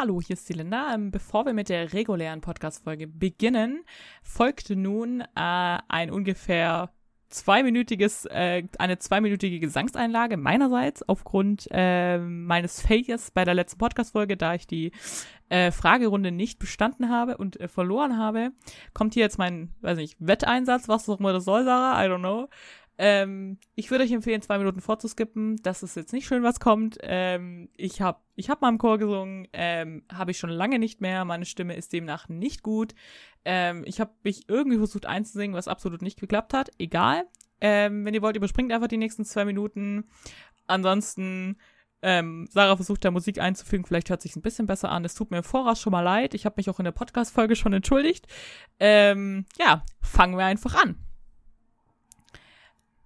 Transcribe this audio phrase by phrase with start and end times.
[0.00, 0.94] hallo, hier ist die Linda.
[0.94, 3.84] Ähm, bevor wir mit der regulären Podcast-Folge beginnen,
[4.22, 6.88] folgte nun äh, ein ungefähr
[7.28, 14.54] zweiminütiges, äh, eine zweiminütige Gesangseinlage meinerseits aufgrund äh, meines Failures bei der letzten Podcast-Folge, da
[14.54, 14.92] ich die
[15.50, 18.52] äh, Fragerunde nicht bestanden habe und äh, verloren habe,
[18.94, 22.20] kommt hier jetzt mein, weiß nicht, Wetteinsatz, was auch immer das soll, Sarah, I don't
[22.20, 22.48] know.
[23.02, 25.56] Ähm, ich würde euch empfehlen, zwei Minuten vorzuskippen.
[25.62, 26.98] Das ist jetzt nicht schön, was kommt.
[27.00, 31.00] Ähm, ich habe ich hab mal im Chor gesungen, ähm, habe ich schon lange nicht
[31.00, 31.24] mehr.
[31.24, 32.94] Meine Stimme ist demnach nicht gut.
[33.46, 36.72] Ähm, ich habe mich irgendwie versucht einzusingen, was absolut nicht geklappt hat.
[36.78, 37.24] Egal.
[37.62, 40.04] Ähm, wenn ihr wollt, überspringt einfach die nächsten zwei Minuten.
[40.66, 41.56] Ansonsten,
[42.02, 43.86] ähm, Sarah versucht da Musik einzufügen.
[43.86, 45.06] Vielleicht hört sich ein bisschen besser an.
[45.06, 46.34] Es tut mir im Voraus schon mal leid.
[46.34, 48.26] Ich habe mich auch in der Podcast-Folge schon entschuldigt.
[48.78, 50.96] Ähm, ja, fangen wir einfach an.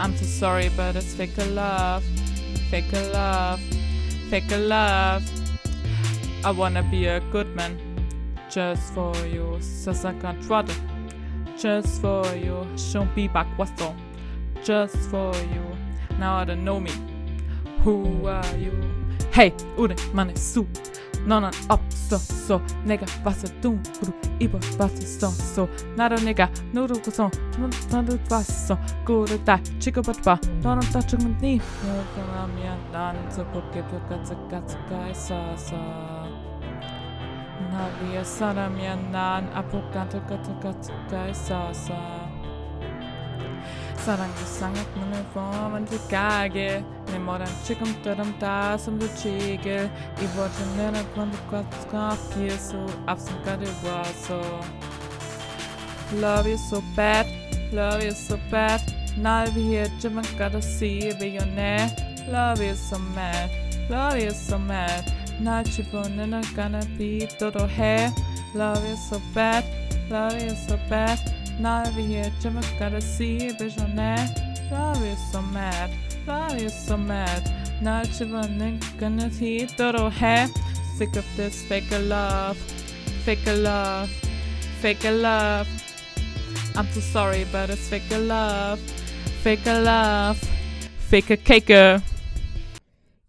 [0.00, 2.04] I'm so sorry, but it's fake love,
[2.70, 3.60] fake love,
[4.30, 5.22] fake love.
[6.44, 7.78] I wanna be a good man,
[8.50, 9.58] just for you.
[9.60, 10.74] Sasaka Trottle,
[11.56, 12.66] just for you.
[12.76, 13.46] Shouldn't be back?
[14.64, 15.76] Just for you.
[16.18, 16.92] Now I don't know me.
[17.82, 19.01] Who are you?
[19.34, 20.66] Hey, Ude, man ist zu.
[21.26, 22.60] Non, non, up, so, so.
[22.84, 24.12] Nigga, was er tun, du,
[24.44, 25.68] über was ist so, so.
[25.96, 27.30] Nada, nigga, nur du, so.
[27.90, 28.76] Non, du, was so.
[29.06, 30.38] Gute, da, chico, but, ba.
[30.62, 31.56] Non, non, touch, und nie.
[31.56, 31.62] Ja,
[32.14, 35.76] komm, mir, dann, so, gucke, gucke, zucke, zucke, sa, sa.
[37.70, 42.21] Na, wir, sada, mir, nan, apokante, zucke, zucke, sa, sa.
[44.04, 46.84] Formen til gage
[48.78, 49.06] som du
[50.18, 50.26] I
[56.20, 57.26] Love you so bad,
[57.72, 58.80] love you so bad.
[59.16, 63.50] Now we here chiman gotta see be your net Love you so mad,
[63.88, 65.12] love you so mad.
[65.40, 68.12] Now chibon nene gonna be dodo here.
[68.54, 69.64] Love you so bad,
[70.10, 71.41] love you so bad.
[71.60, 74.26] Now we here, Jim gotta see visionaire.
[74.70, 75.90] Love is so mad,
[76.26, 77.42] love is so mad.
[77.82, 80.48] Now Chivon gonna see todo hair.
[80.96, 82.56] Sick of this fake love,
[83.24, 84.10] fake love,
[84.80, 85.68] fake love.
[86.74, 88.80] I'm so sorry, but it's fake love,
[89.42, 90.38] fake love,
[90.98, 92.02] fake cake.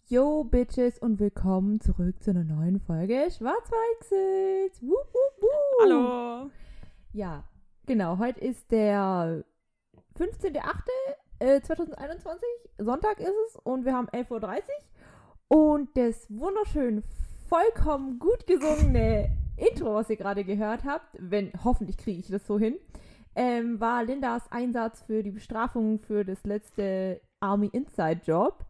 [0.08, 4.82] Yo, Bitches, und willkommen zurück zu einer neuen Folge Schwarzweißes.
[5.82, 6.52] Hallo.
[7.14, 7.44] Ja,
[7.86, 8.18] genau.
[8.18, 9.44] Heute ist der
[10.18, 12.40] 15.08.2021.
[12.78, 14.42] Sonntag ist es und wir haben 11.30 Uhr.
[15.48, 17.04] Und das wunderschön,
[17.48, 22.58] vollkommen gut gesungene Intro, was ihr gerade gehört habt, wenn hoffentlich kriege ich das so
[22.58, 22.76] hin,
[23.36, 28.66] ähm, war Lindas Einsatz für die Bestrafung für das letzte Army Inside Job.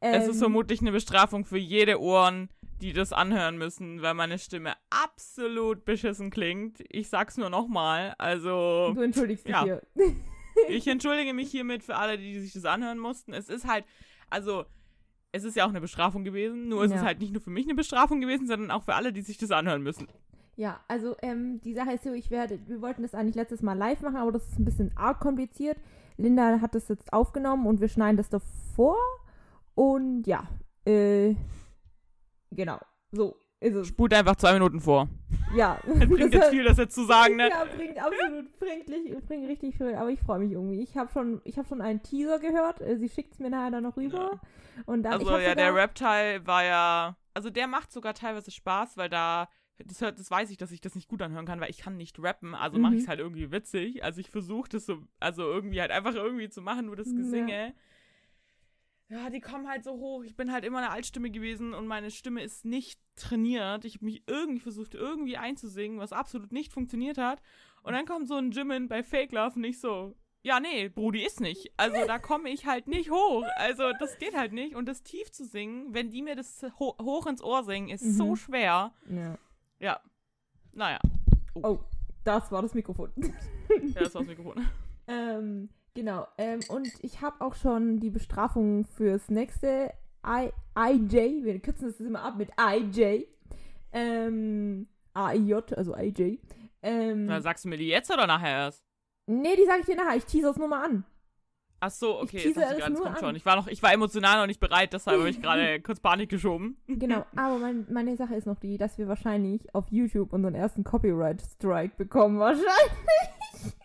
[0.00, 2.48] Es Ähm, ist vermutlich eine Bestrafung für jede Ohren,
[2.80, 6.82] die das anhören müssen, weil meine Stimme absolut beschissen klingt.
[6.90, 8.14] Ich sag's nur nochmal.
[8.18, 9.64] Also, Du entschuldigst dich ja.
[9.64, 9.82] hier.
[10.68, 13.32] ich entschuldige mich hiermit für alle, die sich das anhören mussten.
[13.32, 13.84] Es ist halt,
[14.30, 14.64] also,
[15.32, 16.68] es ist ja auch eine Bestrafung gewesen.
[16.68, 16.98] Nur es Ja.
[16.98, 19.38] ist halt nicht nur für mich eine Bestrafung gewesen, sondern auch für alle, die sich
[19.38, 20.08] das anhören müssen.
[20.56, 23.74] Ja, also ähm, die Sache ist so, ich werde, wir wollten das eigentlich letztes Mal
[23.78, 25.78] live machen, aber das ist ein bisschen arg kompliziert.
[26.16, 28.96] Linda hat das jetzt aufgenommen und wir schneiden das davor.
[29.76, 30.48] Und ja,
[30.84, 31.36] äh,
[32.50, 32.78] genau,
[33.12, 33.88] so ist es.
[33.88, 35.08] Spult einfach zwei Minuten vor.
[35.56, 35.80] Ja.
[36.00, 37.48] Es bringt jetzt viel, das jetzt zu sagen, ne?
[37.48, 40.80] Ja, bringt absolut, bringt, bringt richtig viel, aber ich freue mich irgendwie.
[40.82, 43.70] Ich habe schon, ich habe schon einen Teaser gehört, äh, sie schickt es mir nachher
[43.72, 44.40] dann noch rüber.
[44.86, 48.96] Und dann, Also hab ja, der Rap-Teil war ja, also der macht sogar teilweise Spaß,
[48.96, 49.48] weil da,
[49.84, 51.96] das, hört, das weiß ich, dass ich das nicht gut anhören kann, weil ich kann
[51.96, 52.98] nicht rappen, also mache Mhm.
[52.98, 54.04] ich es halt irgendwie witzig.
[54.04, 57.16] Also ich versuche das so, also irgendwie halt einfach irgendwie zu machen, nur das Ja.
[57.16, 57.66] Gesinge.
[57.68, 57.72] Ja,
[59.30, 60.22] die kommen halt so hoch.
[60.24, 63.84] Ich bin halt immer eine Altstimme gewesen und meine Stimme ist nicht trainiert.
[63.84, 67.40] Ich habe mich irgendwie versucht, irgendwie einzusingen, was absolut nicht funktioniert hat.
[67.82, 71.24] Und dann kommt so ein Jimin bei Fake Love und ich so, ja, nee, Brudi
[71.24, 71.72] ist nicht.
[71.76, 73.44] Also da komme ich halt nicht hoch.
[73.56, 74.74] Also das geht halt nicht.
[74.76, 78.04] Und das tief zu singen, wenn die mir das ho hoch ins Ohr singen, ist
[78.16, 78.36] so Mhm.
[78.36, 78.92] schwer.
[79.10, 79.38] Ja.
[79.80, 80.00] Ja.
[80.72, 81.00] Naja.
[81.54, 81.78] Oh,
[82.24, 83.10] das war das Mikrofon.
[83.16, 84.66] Ja, das war das Mikrofon.
[85.10, 86.26] Ähm, genau.
[86.38, 89.92] Ähm, und ich habe auch schon die Bestrafung fürs nächste
[90.26, 93.26] I, IJ, wir kürzen das immer ab mit IJ,
[93.92, 96.38] Ähm, AIJ, also AJ.
[96.82, 98.84] Ähm, Na, sagst du mir die jetzt oder nachher erst?
[99.26, 100.16] nee, die sage ich dir nachher.
[100.16, 101.04] Ich teaser es nur mal an.
[101.80, 103.16] Ach so, okay, Ich tease es nur kommt an.
[103.20, 103.36] schon.
[103.36, 106.28] Ich war, noch, ich war emotional noch nicht bereit, deshalb habe ich gerade kurz Panik
[106.28, 106.76] geschoben.
[106.88, 110.82] Genau, aber mein, meine Sache ist noch die, dass wir wahrscheinlich auf YouTube unseren ersten
[110.82, 112.68] Copyright-Strike bekommen, wahrscheinlich.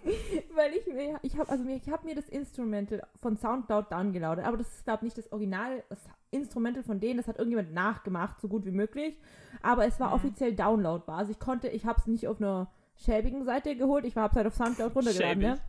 [0.56, 4.44] Weil ich mir, ich habe also mir, ich habe mir das Instrumental von Soundcloud downgeladen,
[4.46, 6.00] aber das ist, glaube ich, nicht das Original, das
[6.32, 9.18] Instrumental von denen, das hat irgendjemand nachgemacht, so gut wie möglich.
[9.62, 10.14] Aber es war Mhm.
[10.16, 11.18] offiziell downloadbar.
[11.18, 14.36] Also ich konnte, ich habe es nicht auf einer schäbigen Seite geholt, ich habe es
[14.36, 15.60] halt auf Soundcloud runtergeladen, ne?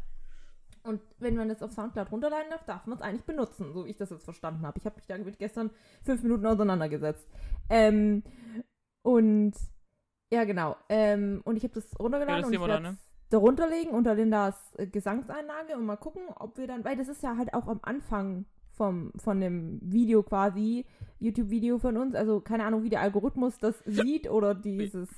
[0.82, 3.90] Und wenn man das auf Soundcloud runterladen darf, darf man es eigentlich benutzen, so wie
[3.90, 4.78] ich das jetzt verstanden habe.
[4.78, 5.70] Ich habe mich damit gestern
[6.02, 7.26] fünf Minuten auseinandergesetzt.
[7.70, 8.22] Ähm,
[9.02, 9.54] und
[10.30, 10.76] ja, genau.
[10.90, 12.98] Ähm, und ich habe das runtergeladen das und ich werde?
[13.30, 17.22] Darunter legen unter Lindas äh, Gesangseinlage und mal gucken, ob wir dann, weil das ist
[17.22, 20.84] ja halt auch am Anfang vom, von dem Video quasi,
[21.20, 25.08] YouTube-Video von uns, also keine Ahnung, wie der Algorithmus das sieht oder dieses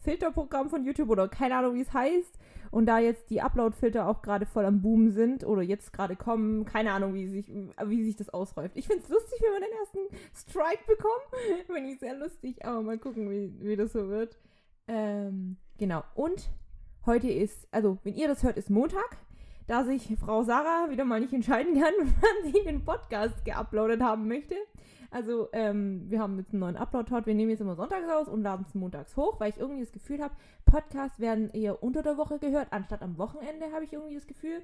[0.00, 2.38] Filterprogramm von YouTube oder keine Ahnung, wie es heißt.
[2.70, 6.64] Und da jetzt die Upload-Filter auch gerade voll am Boom sind oder jetzt gerade kommen,
[6.64, 8.76] keine Ahnung, wie sich, wie sich das ausräuft.
[8.76, 11.66] Ich finde es lustig, wenn wir den ersten Strike bekommen.
[11.66, 14.38] Finde ich sehr lustig, aber mal gucken, wie, wie das so wird.
[14.86, 16.04] Ähm, genau.
[16.14, 16.50] Und
[17.08, 19.16] heute ist, also wenn ihr das hört, ist Montag.
[19.66, 24.26] Da sich Frau Sarah wieder mal nicht entscheiden kann, wann sie den Podcast geuploadet haben
[24.28, 24.54] möchte.
[25.10, 27.26] Also, ähm, wir haben jetzt einen neuen Upload-Tort.
[27.26, 29.92] Wir nehmen jetzt immer sonntags aus und laden es montags hoch, weil ich irgendwie das
[29.92, 30.34] Gefühl habe,
[30.64, 34.62] Podcasts werden eher unter der Woche gehört, anstatt am Wochenende, habe ich irgendwie das Gefühl.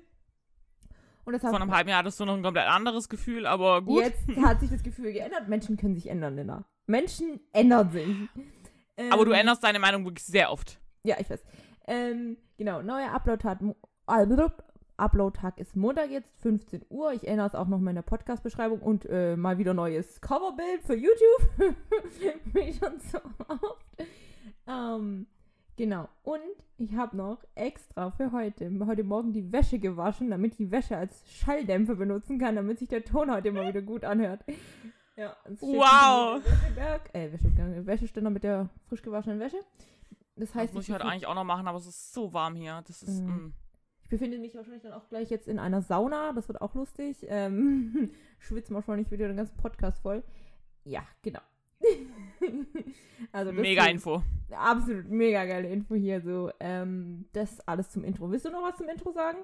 [1.24, 4.02] Und Vor einem halben Jahr hattest du noch ein komplett anderes Gefühl, aber gut.
[4.02, 5.48] jetzt hat sich das Gefühl geändert.
[5.48, 6.64] Menschen können sich ändern, Lena.
[6.86, 8.08] Menschen ändern sich.
[9.10, 10.78] Aber du Ähm, änderst deine Meinung wirklich sehr oft.
[11.02, 11.42] Ja, ich weiß.
[11.86, 13.58] Ähm, genau, neuer Upload-Tag.
[14.96, 17.12] Upload-Tag ist Montag jetzt, 15 Uhr.
[17.12, 20.82] Ich erinnere es auch noch mal in der Podcast-Beschreibung und äh, mal wieder neues Coverbild
[20.82, 21.48] für YouTube.
[22.52, 23.86] Wie schon so oft.
[24.66, 25.26] Ähm,
[25.76, 26.08] genau.
[26.22, 26.40] Und
[26.78, 30.96] ich habe noch extra für heute, heute Morgen die Wäsche gewaschen, damit ich die Wäsche
[30.96, 34.44] als Schalldämpfer benutzen kann, damit sich der Ton heute mal wieder gut anhört.
[35.16, 36.42] Ja, Wow.
[36.44, 37.30] Wäscheberg, äh,
[37.86, 39.58] Wäscheständer mit der frisch gewaschenen Wäsche.
[40.36, 42.32] Das Das heißt, muss ich ich heute eigentlich auch noch machen, aber es ist so
[42.32, 42.82] warm hier.
[42.86, 43.22] Das ist.
[43.22, 43.28] Mhm.
[43.28, 43.54] Mm.
[44.02, 46.32] ich befinde mich wahrscheinlich dann auch gleich jetzt in einer Sauna.
[46.32, 47.24] Das wird auch lustig.
[47.28, 50.24] Ähm, schwitze wahrscheinlich wieder den ganzen Podcast voll.
[50.84, 51.40] Ja, genau.
[53.32, 54.22] also das Mega Info.
[54.50, 56.20] Absolut mega geile Info hier.
[56.20, 58.30] So, ähm, das alles zum Intro.
[58.30, 59.38] Willst du noch was zum Intro sagen?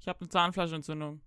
[0.00, 1.20] Ich habe eine Zahnfleischentzündung.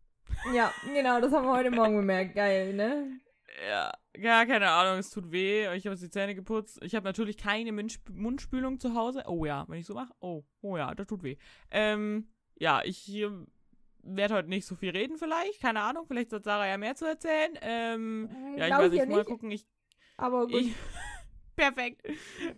[0.53, 2.35] Ja, genau, das haben wir heute Morgen bemerkt.
[2.35, 3.19] Geil, ne?
[3.67, 5.61] Ja, ja, keine Ahnung, es tut weh.
[5.75, 6.79] Ich habe jetzt die Zähne geputzt.
[6.83, 9.23] Ich habe natürlich keine Mundspü- Mundspülung zu Hause.
[9.27, 10.13] Oh ja, wenn ich so mache.
[10.19, 11.37] Oh, oh ja, das tut weh.
[11.71, 12.27] Ähm,
[12.59, 13.07] ja, ich
[14.03, 15.61] werde heute nicht so viel reden vielleicht.
[15.61, 17.57] Keine Ahnung, vielleicht hat Sarah ja mehr zu erzählen.
[17.61, 19.51] Ähm, ja, ich Glaub weiß ja nicht, mal gucken.
[19.51, 19.67] Ich,
[20.17, 20.61] Aber gut.
[20.61, 20.73] ich
[21.55, 22.01] perfekt.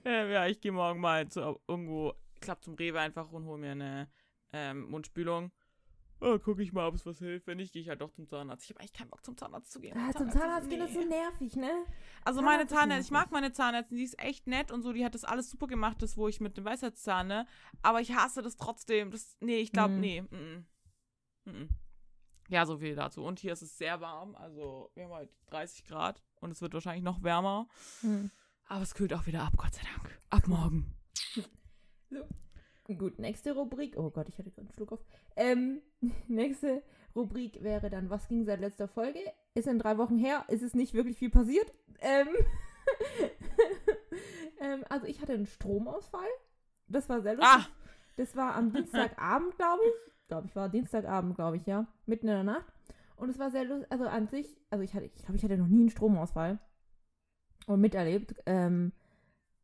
[0.06, 3.58] Ähm, ja, ich gehe morgen mal zu, irgendwo, ich glaube zum Rewe einfach und hole
[3.60, 4.10] mir eine
[4.54, 5.52] ähm, Mundspülung.
[6.22, 7.48] Oh, gucke ich mal, ob es was hilft.
[7.48, 8.66] Wenn nicht, gehe ich halt doch zum Zahnarzt.
[8.66, 9.98] Ich habe eigentlich keinen Bock zum Zahnarzt zu gehen.
[9.98, 11.72] ah, zum Zahnarzt gehen ist so nervig, ne?
[12.26, 15.16] Also meine Zahnärztin, ich mag meine Zahnärztin, die ist echt nett und so, die hat
[15.16, 17.48] das alles super gemacht, das wo ich mit dem Weisheitszahn, ne?
[17.82, 19.12] Aber ich hasse das trotzdem.
[19.12, 20.00] Das, nee, ich glaube, Mhm.
[20.02, 20.22] nee.
[20.22, 20.66] Mm
[21.46, 21.52] -mm.
[21.64, 21.70] Mm
[22.50, 23.24] ja, so viel dazu.
[23.24, 26.74] Und hier ist es sehr warm, also wir haben halt 30 Grad und es wird
[26.74, 27.68] wahrscheinlich noch wärmer.
[28.02, 28.32] Hm.
[28.66, 30.20] Aber es kühlt auch wieder ab, Gott sei Dank.
[30.32, 30.96] Ab morgen.
[32.98, 33.98] Gut, nächste Rubrik.
[33.98, 35.00] Oh Gott, ich hatte gerade einen Schluck auf.
[35.36, 35.82] Ähm,
[36.28, 36.82] nächste
[37.16, 39.20] Rubrik wäre dann, was ging seit letzter Folge?
[39.54, 41.72] Ist in drei Wochen her, ist es nicht wirklich viel passiert.
[42.02, 42.28] Ähm,
[44.62, 46.28] ähm, also ich hatte einen Stromausfall.
[46.88, 47.52] Das war sehr lustig.
[47.52, 47.68] Ah,
[48.18, 50.28] Das war am Dienstagabend, glaube ich.
[50.28, 51.86] Glaube ich, war Dienstagabend, glaube ich, ja.
[52.08, 52.74] Mitten in der Nacht.
[53.18, 53.92] Und es war sehr lustig.
[53.92, 56.58] Also an sich, also ich hatte, ich glaube, ich hatte noch nie einen Stromausfall.
[57.68, 58.34] Und miterlebt.
[58.48, 58.94] Ähm,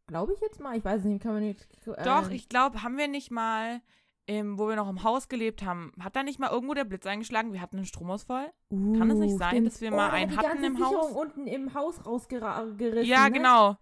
[0.08, 0.78] glaube ich jetzt mal.
[0.78, 1.68] Ich weiß es nicht, kann man nicht.
[1.88, 3.82] Äh, doch, ich glaube, haben wir nicht mal,
[4.28, 7.06] ähm, wo wir noch im Haus gelebt haben, hat da nicht mal irgendwo der Blitz
[7.06, 7.54] eingeschlagen?
[7.54, 8.52] Wir hatten einen Stromausfall?
[8.70, 11.12] Kann es nicht sein, dass wir mal da einen hatten im Sicherung Haus?
[11.12, 13.06] unten im Haus rausgerissen.
[13.06, 13.32] Ja, ne?
[13.32, 13.78] genau.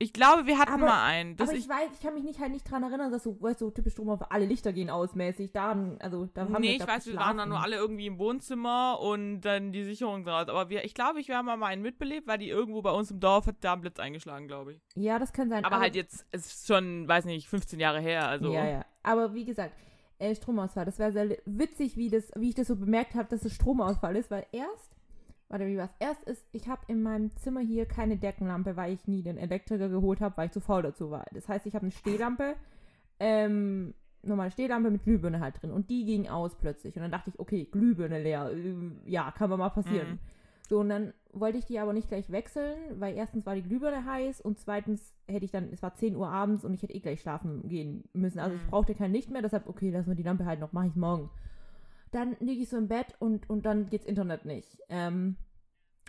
[0.00, 1.34] Ich glaube, wir hatten Aber- mal einen.
[1.40, 3.60] Aber ich, ich, weiß, ich kann mich nicht halt nicht dran erinnern, dass so, weißt
[3.60, 5.50] du, typisch Stromausfall, alle Lichter gehen aus mäßig.
[5.50, 7.72] Da, also, da haben nee, wir ich da weiß, wir waren dann nur geschlafen.
[7.72, 10.48] alle irgendwie im Wohnzimmer und dann die Sicherung draus.
[10.48, 13.18] Aber wir, ich glaube, ich habe mal einen mitbelebt, weil die irgendwo bei uns im
[13.18, 14.80] Dorf hat da einen Blitz eingeschlagen, glaube ich.
[14.94, 15.64] Ja, das kann sein.
[15.64, 18.28] Aber, halt jetzt, es ist schon, weiß nicht, 15 Jahre her.
[18.28, 18.84] Also Ja, ja.
[19.02, 19.72] Aber wie gesagt,
[20.20, 20.84] äh, Stromausfall.
[20.84, 24.14] Das wäre sehr witzig, wie, das, wie ich das so bemerkt habe, dass es Stromausfall
[24.16, 24.96] ist, weil erst,
[25.48, 25.90] warte, wie war's?
[25.98, 29.88] Erst ist, ich habe in meinem Zimmer hier keine Deckenlampe, weil ich nie den Elektriker
[29.88, 31.24] geholt habe, weil ich zu faul dazu war.
[31.32, 32.54] Das heißt, ich habe eine Stehlampe,
[33.20, 37.30] ähm, normale Stehlampe mit Glühbirne halt drin und die ging aus plötzlich und dann dachte
[37.30, 40.10] ich, okay, Glühbirne leer, ähm, ja, kann mal mal passieren.
[40.12, 40.18] Mhm.
[40.68, 44.04] So, und dann wollte ich die aber nicht gleich wechseln, weil erstens war die Glühbirne
[44.04, 47.00] heiß und zweitens hätte ich dann, es war 10 Uhr abends und ich hätte eh
[47.00, 48.38] gleich schlafen gehen müssen.
[48.38, 48.70] Also ich Mhm.
[48.70, 51.30] brauchte kein Licht mehr, deshalb, okay, lassen wir die Lampe halt noch, mache ich morgen.
[52.10, 54.78] Dann liege ich so im Bett und, und dann geht's Internet nicht.
[54.88, 55.36] Ähm,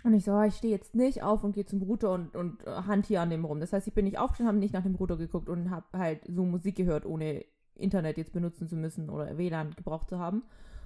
[0.02, 2.66] und ich so, oh, ich stehe jetzt nicht auf und gehe zum Router und, und
[2.66, 3.60] äh, hand hier an dem rum.
[3.60, 6.22] Das heißt, ich bin nicht aufgestanden, habe nicht nach dem Router geguckt und habe halt
[6.26, 10.42] so Musik gehört, ohne Internet jetzt benutzen zu müssen oder WLAN gebraucht zu haben.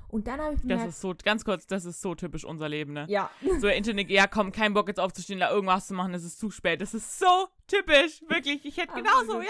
[0.09, 2.69] Und dann habe ich Das gemerkt, ist so, ganz kurz, das ist so typisch unser
[2.69, 3.07] Leben, ne?
[3.09, 3.31] ja,
[3.61, 6.51] So Internet, ja komm, kein Bock jetzt aufzustehen, da irgendwas zu machen, es ist zu
[6.51, 6.81] spät.
[6.81, 8.65] Das ist so typisch, wirklich.
[8.65, 9.49] Ich hätte genauso, ja.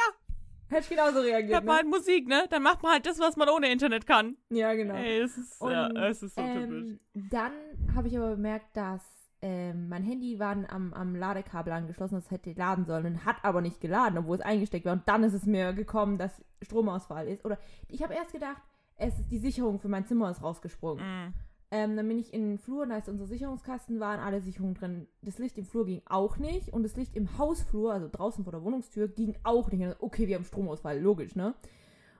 [0.74, 1.64] Hätte ich genauso reagiert.
[1.64, 1.78] mal Ne?
[1.78, 2.46] halt Musik, ne?
[2.50, 4.36] Dann macht man halt das, was man ohne Internet kann.
[4.50, 4.94] Ja, genau.
[4.94, 6.68] Ey, es ist, ja, Und, es ist so typisch.
[6.68, 7.52] Ähm, dann
[7.94, 9.02] habe ich aber bemerkt, dass
[9.42, 13.60] ähm, mein Handy war am, am Ladekabel angeschlossen, das hätte laden sollen und hat aber
[13.60, 14.94] nicht geladen, obwohl es eingesteckt war.
[14.94, 17.44] Und dann ist es mir gekommen, dass Stromausfall ist.
[17.44, 18.62] Oder ich habe erst gedacht,
[18.96, 21.04] es ist die Sicherung für mein Zimmer ist rausgesprungen.
[21.04, 21.34] Mm.
[21.74, 25.08] Ähm, dann bin ich in den Flur, da ist unser Sicherungskasten, waren alle Sicherungen drin.
[25.22, 28.52] Das Licht im Flur ging auch nicht und das Licht im Hausflur, also draußen vor
[28.52, 29.82] der Wohnungstür, ging auch nicht.
[29.82, 31.52] Dann, Okay, wir haben Stromausfall, logisch, ne?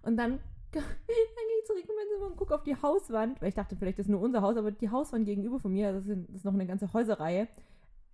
[0.03, 0.41] Und dann,
[0.73, 3.77] dann gehe ich zurück in mein Zimmer und gucke auf die Hauswand, weil ich dachte,
[3.77, 6.45] vielleicht ist nur unser Haus, aber die Hauswand gegenüber von mir, das, sind, das ist
[6.45, 7.47] noch eine ganze Häuserreihe.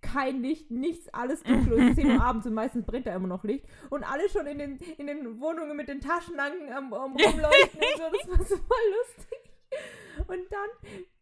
[0.01, 1.79] Kein Licht, nichts, alles dunkel.
[1.79, 3.65] Es ist 10 Uhr abends und meistens brennt da immer noch Licht.
[3.89, 7.97] Und alle schon in den, in den Wohnungen mit den Taschenlampen am, am Rumleuchten und
[7.97, 8.29] so.
[8.29, 9.39] Das war super lustig.
[10.27, 10.69] Und dann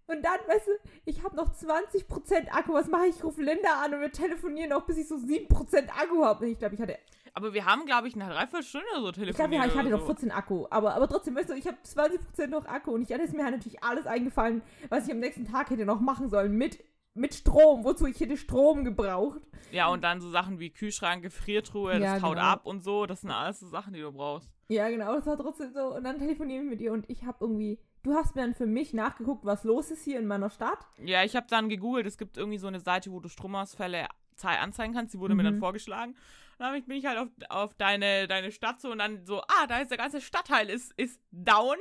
[0.09, 0.71] und dann, weißt du,
[1.05, 2.73] ich habe noch 20% Akku.
[2.73, 3.17] Was mache ich?
[3.17, 6.47] Ich rufe Linda an und wir telefonieren noch, bis ich so 7% Akku habe.
[6.47, 6.97] Ich glaube, ich hatte,
[7.33, 9.63] Aber wir haben, glaube ich, eine Dreiviertelstunde so ich glaube, telefoniert.
[9.63, 10.05] ja, ich hatte noch so.
[10.07, 10.65] 14 Akku.
[10.69, 12.91] Aber, aber trotzdem, weißt du, ich habe 20% noch Akku.
[12.91, 15.85] Und ich hatte es mir halt natürlich alles eingefallen, was ich am nächsten Tag hätte
[15.85, 16.53] noch machen sollen.
[16.57, 17.83] Mit, mit Strom.
[17.83, 19.41] Wozu ich hätte Strom gebraucht.
[19.71, 22.47] Ja, und dann so Sachen wie Kühlschrank, Gefriertruhe, Ja, das taut genau.
[22.47, 23.05] ab und so.
[23.05, 24.49] Das sind alles so Sachen, die du brauchst.
[24.67, 25.95] Ja, genau, das war trotzdem so.
[25.95, 27.79] Und dann telefonieren wir mit ihr und ich habe irgendwie.
[28.03, 30.79] Du hast mir dann für mich nachgeguckt, was los ist hier in meiner Stadt.
[31.03, 34.57] Ja, ich habe dann gegoogelt, es gibt irgendwie so eine Seite, wo du Stromausfälle zei-
[34.59, 35.13] anzeigen kannst.
[35.13, 35.59] Die wurde mir dann Mhm.
[35.59, 36.15] vorgeschlagen.
[36.59, 39.79] Dann bin ich halt auf, auf deine, deine Stadt so und dann so, ah, da
[39.79, 41.77] ist der ganze Stadtteil ist, ist down.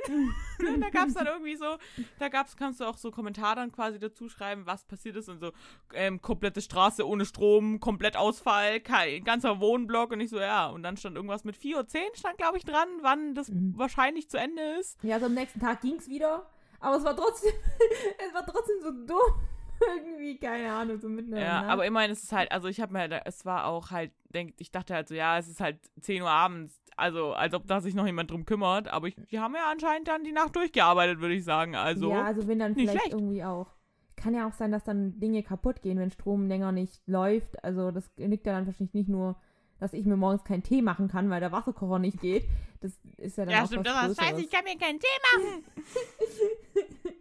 [0.59, 1.77] und da gab es dann irgendwie so,
[2.17, 5.39] da gab's, kannst du auch so Kommentare dann quasi dazu schreiben, was passiert ist und
[5.39, 5.51] so,
[5.93, 10.67] ähm, komplette Straße ohne Strom, komplett Ausfall, kein ganzer Wohnblock und ich so, ja.
[10.67, 13.73] Und dann stand irgendwas mit 4 Uhr 10 stand, glaube ich, dran, wann das Mhm.
[13.77, 14.97] wahrscheinlich zu Ende ist.
[15.03, 16.49] Ja, also am nächsten Tag ging es wieder.
[16.79, 17.51] Aber es war trotzdem,
[18.27, 19.41] es war trotzdem so dumm.
[19.97, 22.81] Irgendwie, keine Ahnung, so mitten in der Ja, aber immerhin ist es halt, also ich
[22.81, 25.59] habe mir, halt- es war auch halt, denk, ich dachte halt so, ja, es ist
[25.61, 29.15] halt 10 Uhr abends, also als ob da sich noch jemand drum kümmert, aber ich,
[29.31, 32.09] die haben ja anscheinend dann die Nacht durchgearbeitet, würde ich sagen, also.
[32.09, 33.13] ja, also wenn dann vielleicht schlecht.
[33.13, 33.67] irgendwie auch.
[34.15, 37.63] Kann ja auch sein, dass dann Dinge kaputt gehen, wenn Strom länger nicht läuft.
[37.63, 39.37] Also das liegt ja dann wahrscheinlich nicht nur,
[39.79, 42.43] dass ich mir morgens keinen Tee machen kann, weil der Wasserkocher nicht geht.
[42.81, 45.07] Das ist ja dann ja, auch stimmt, was das scheiße, ich kann mir keinen Tee
[45.31, 45.63] machen.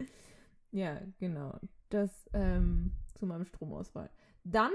[0.71, 1.59] Ja, genau.
[1.91, 4.11] Das ähm, zu meinem Stromausfall.
[4.45, 4.73] Dann,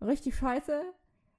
[0.00, 0.82] richtig scheiße,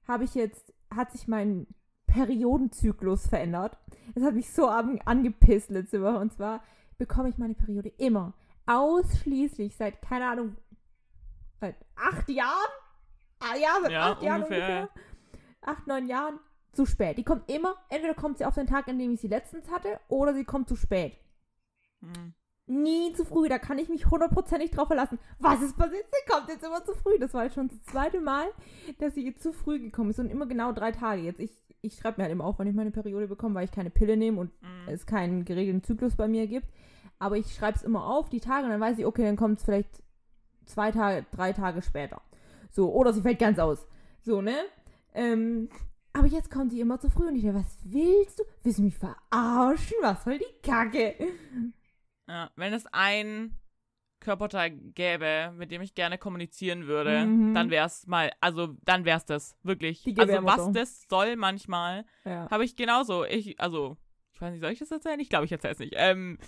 [0.06, 1.66] habe ich jetzt, hat sich mein
[2.06, 3.78] Periodenzyklus verändert.
[4.14, 6.18] Das hat mich so an, angepisst letzte Woche.
[6.18, 6.62] Und zwar
[6.98, 8.34] bekomme ich meine Periode immer,
[8.66, 10.56] ausschließlich seit, keine Ahnung,
[11.60, 12.70] seit acht Jahren?
[13.40, 14.80] Ah ja, seit Ja, acht Jahren ungefähr.
[14.82, 15.02] ungefähr.
[15.62, 16.38] Acht, neun Jahren
[16.72, 17.18] zu spät.
[17.18, 20.00] Die kommt immer, entweder kommt sie auf den Tag, an dem ich sie letztens hatte,
[20.08, 21.16] oder sie kommt zu spät.
[22.00, 22.34] Hm.
[22.72, 25.18] Nie zu früh, da kann ich mich hundertprozentig drauf verlassen.
[25.38, 26.06] Was ist passiert?
[26.10, 27.18] Sie kommt jetzt immer zu früh.
[27.18, 28.46] Das war jetzt schon das zweite Mal,
[28.98, 31.22] dass sie jetzt zu früh gekommen ist und immer genau drei Tage.
[31.22, 31.50] Jetzt, ich,
[31.82, 34.16] ich schreibe mir halt immer auf, wann ich meine Periode bekomme, weil ich keine Pille
[34.16, 34.94] nehme und Hm.
[34.94, 36.68] es keinen geregelten Zyklus bei mir gibt.
[37.18, 39.58] Aber ich schreibe es immer auf, die Tage, und dann weiß ich, okay, dann kommt
[39.58, 40.02] es vielleicht
[40.64, 42.22] zwei Tage, drei Tage später.
[42.70, 43.86] So, oder sie fällt ganz aus.
[44.22, 44.56] So, ne?
[45.14, 45.68] Ähm,
[46.14, 48.44] aber jetzt kommt sie immer zu früh und ich denke, was willst du?
[48.62, 49.96] Willst du mich verarschen?
[50.00, 51.14] Was soll die Kacke?
[52.32, 53.58] Ja, wenn es ein
[54.20, 57.52] Körperteil gäbe, mit dem ich gerne kommunizieren würde, Mhm.
[57.52, 60.02] dann wär's mal, also dann wär's das, wirklich.
[60.18, 62.48] Also was das soll manchmal, Ja.
[62.50, 63.24] habe ich genauso.
[63.26, 63.98] Ich, also,
[64.32, 65.20] ich weiß nicht, soll ich das erzählen?
[65.20, 65.92] Ich glaube, ich erzähle es nicht.
[65.96, 66.38] Ähm,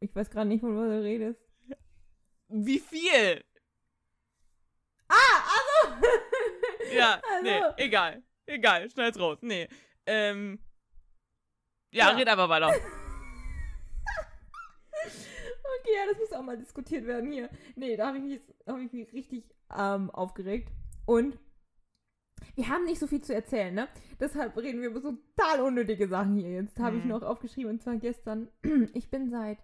[0.00, 1.40] Ich weiß gerade nicht, was du redest.
[2.48, 3.44] wie viel?
[5.08, 6.06] Ah, also!
[6.94, 7.42] Ja, Also.
[7.42, 8.22] nee, egal.
[8.46, 9.36] Egal, schnell's raus.
[9.42, 9.68] Nee.
[10.06, 10.58] Ähm.
[11.90, 12.16] Ja, Ja.
[12.16, 12.72] red einfach weiter.
[15.94, 17.48] Ja, das muss auch mal diskutiert werden hier.
[17.76, 19.44] Nee, da habe ich, mich hab ich mich richtig
[19.76, 20.70] ähm, aufgeregt.
[21.06, 21.38] Und
[22.54, 23.88] wir haben nicht so viel zu erzählen, ne?
[24.20, 26.50] Deshalb reden wir über so total unnötige Sachen hier.
[26.50, 27.10] Jetzt habe ich Mhm.
[27.10, 28.48] noch aufgeschrieben, und zwar gestern.
[28.94, 29.58] Ich bin seit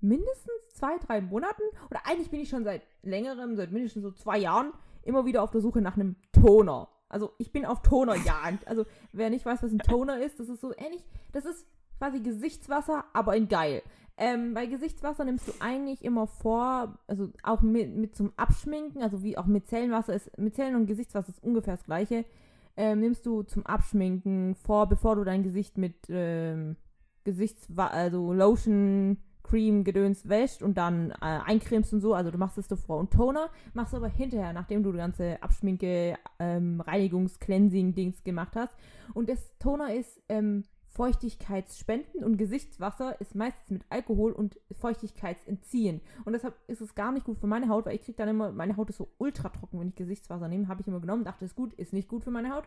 [0.00, 4.38] mindestens zwei, drei Monaten, oder eigentlich bin ich schon seit längerem, seit mindestens so zwei
[4.38, 4.72] Jahren,
[5.02, 6.88] immer wieder auf der Suche nach einem Toner.
[7.08, 8.66] Also ich bin auf Tonerjagd.
[8.68, 11.04] Also wer nicht weiß, was ein Toner ist, das ist so ähnlich.
[11.32, 11.66] Das ist
[11.98, 13.82] quasi Gesichtswasser, aber in geil.
[14.22, 19.22] Ähm, bei Gesichtswasser nimmst du eigentlich immer vor, also auch mit, mit zum Abschminken, also
[19.22, 22.26] wie auch mit Zellenwasser ist, mit Zellen und Gesichtswasser ist ungefähr das gleiche.
[22.76, 26.76] Ähm, nimmst du zum Abschminken vor, bevor du dein Gesicht mit ähm,
[27.24, 32.12] Gesichtswasser, also Lotion, Cream, Gedöns wäscht und dann äh, eincremst und so.
[32.12, 32.98] Also du machst es davor.
[32.98, 38.54] Und Toner machst du aber hinterher, nachdem du die ganze Abschminke, ähm, Reinigungs-, Cleansing-Dings gemacht
[38.54, 38.74] hast.
[39.14, 46.00] Und das Toner ist ähm, Feuchtigkeitsspenden und Gesichtswasser ist meistens mit Alkohol und Feuchtigkeitsentziehen.
[46.24, 48.50] Und deshalb ist es gar nicht gut für meine Haut, weil ich kriege dann immer,
[48.50, 50.66] meine Haut ist so ultra trocken, wenn ich Gesichtswasser nehme.
[50.66, 52.64] Habe ich immer genommen, dachte, ist gut, ist nicht gut für meine Haut.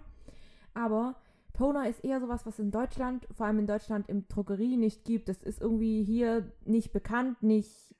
[0.74, 1.15] Aber
[1.53, 5.27] Toner ist eher sowas, was in Deutschland, vor allem in Deutschland im Drogerie nicht gibt.
[5.27, 7.94] Das ist irgendwie hier nicht bekannt, nicht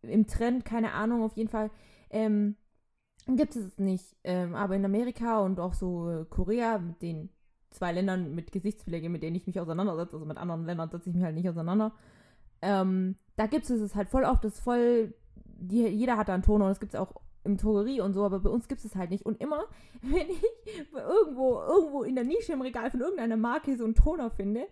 [0.00, 1.70] im Trend, keine Ahnung, auf jeden Fall.
[2.08, 2.56] Ähm,
[3.28, 4.16] gibt es es nicht.
[4.24, 7.28] Ähm, aber in Amerika und auch so Korea, mit den
[7.76, 11.14] zwei Ländern mit Gesichtspflege, mit denen ich mich auseinandersetze, also mit anderen Ländern setze ich
[11.14, 11.92] mich halt nicht auseinander.
[12.62, 15.14] Ähm, da gibt es es halt voll oft, das voll,
[15.58, 17.14] die, jeder hat da einen Toner und das gibt es auch
[17.46, 19.24] im Drogerie und so, aber bei uns gibt es es halt nicht.
[19.24, 19.64] Und immer,
[20.02, 20.42] wenn ich
[20.92, 24.66] irgendwo, irgendwo in der Nische im Regal von irgendeiner Marke so einen Toner finde,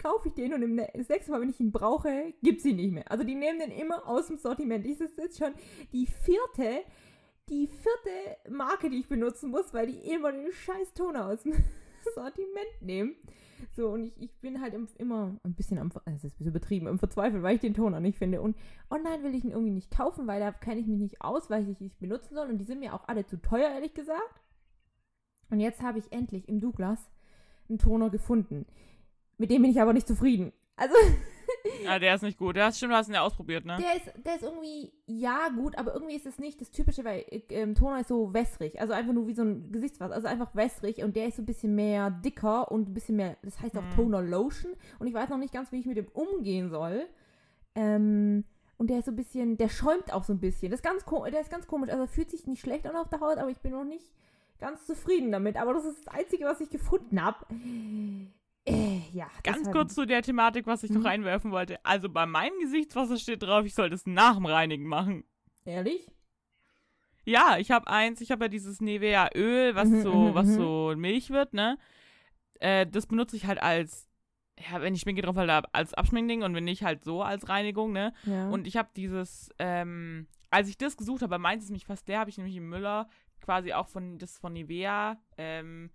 [0.00, 2.92] kaufe ich den und im nächsten Mal, wenn ich ihn brauche, gibt es ihn nicht
[2.92, 3.10] mehr.
[3.10, 4.86] Also die nehmen den immer aus dem Sortiment.
[4.86, 5.54] Das ist jetzt schon
[5.92, 6.82] die vierte,
[7.48, 11.54] die vierte Marke, die ich benutzen muss, weil die immer den scheiß Toner aus dem
[12.14, 13.14] Sortiment nehmen.
[13.72, 16.86] So, und ich, ich bin halt immer ein bisschen am, es ist ein bisschen übertrieben,
[16.86, 18.40] im Verzweifeln, weil ich den Toner nicht finde.
[18.40, 18.56] Und
[18.90, 21.62] online will ich ihn irgendwie nicht kaufen, weil da kenne ich mich nicht aus, weil
[21.62, 22.48] ich ihn nicht benutzen soll.
[22.48, 24.40] Und die sind mir auch alle zu teuer, ehrlich gesagt.
[25.50, 27.10] Und jetzt habe ich endlich im Douglas
[27.68, 28.66] einen Toner gefunden.
[29.38, 30.52] Mit dem bin ich aber nicht zufrieden.
[30.76, 30.94] Also,
[31.86, 32.56] Ah, der ist nicht gut.
[32.56, 33.76] Ja, stimmt, du hast ihn ja ausprobiert, ne?
[33.78, 37.24] der ist, der ist irgendwie, ja, gut, aber irgendwie ist es nicht das Typische, weil
[37.50, 38.80] ähm, Toner ist so wässrig.
[38.80, 40.14] Also einfach nur wie so ein Gesichtswasser.
[40.14, 43.36] Also einfach wässrig und der ist so ein bisschen mehr dicker und ein bisschen mehr,
[43.42, 43.94] das heißt auch Mhm.
[43.94, 44.72] Toner Lotion.
[44.98, 47.06] Und ich weiß noch nicht ganz, wie ich mit dem umgehen soll.
[47.74, 48.44] Ähm,
[48.76, 50.70] und der ist so ein bisschen, der schäumt auch so ein bisschen.
[50.70, 51.90] Das ist ganz, der ist ganz komisch.
[51.90, 54.12] Also fühlt sich nicht schlecht an auf der Haut, aber ich bin noch nicht
[54.60, 55.56] ganz zufrieden damit.
[55.56, 57.38] Aber das ist das Einzige, was ich gefunden habe.
[58.66, 59.28] Äh, ja.
[59.42, 61.06] Ganz kurz zu der Thematik, was ich noch Mhm.
[61.06, 61.84] reinwerfen wollte.
[61.84, 65.24] Also bei meinem Gesichtswasser steht drauf, ich soll das nach dem Reinigen machen.
[65.64, 66.10] Ehrlich?
[67.24, 70.54] Ja, ich habe eins, ich habe ja dieses Nivea Öl, was Mhm, so, mhm, was
[70.54, 71.78] so Milch wird, ne?
[72.60, 74.08] Äh, das benutze ich halt als,
[74.58, 77.92] ja, wenn ich schminke drauf halt als Abschminkding und wenn nicht halt so als Reinigung,
[77.92, 78.14] ne?
[78.24, 78.48] Ja.
[78.48, 82.18] Und ich habe dieses, ähm, als ich das gesucht habe, meint es mich fast der,
[82.20, 83.08] habe ich nämlich im Müller
[83.42, 85.90] quasi auch von, das von Nivea, ähm,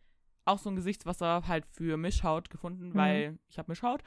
[0.46, 2.96] auch so ein Gesichtswasser halt für Mischhaut gefunden, Mhm.
[2.96, 4.02] weil ich habe Mischhaut.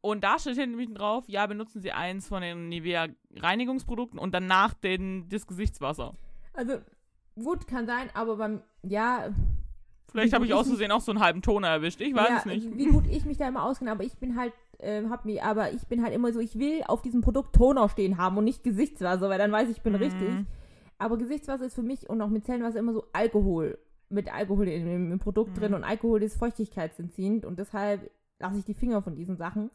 [0.00, 4.74] Und da steht hinten drauf, ja, benutzen Sie eins von den Nivea Reinigungsprodukten und danach
[4.74, 6.14] den, das Gesichtswasser.
[6.54, 6.78] Also,
[7.36, 9.30] gut, kann sein, aber beim, ja.
[10.10, 12.44] Vielleicht habe ich aus Versehen auch so einen halben Toner erwischt, ich weiß ja, es
[12.46, 12.76] nicht.
[12.76, 15.72] Wie gut ich mich da immer auskenne, aber ich bin halt, ähm, hab mich, aber
[15.72, 18.62] ich bin halt immer so, ich will auf diesem Produkt Toner stehen haben und nicht
[18.64, 19.98] Gesichtswasser, weil dann weiß ich, ich bin Mhm.
[20.02, 20.28] richtig.
[20.98, 23.78] Aber Gesichtswasser ist für mich und auch mit Zellenwasser immer so Alkohol.
[24.12, 25.60] Mit Alkohol im, im, Produkt Mhm.
[25.60, 29.70] drin und Alkohol ist feuchtigkeitsentziehend und deshalb lasse ich die Finger von diesen Sachen.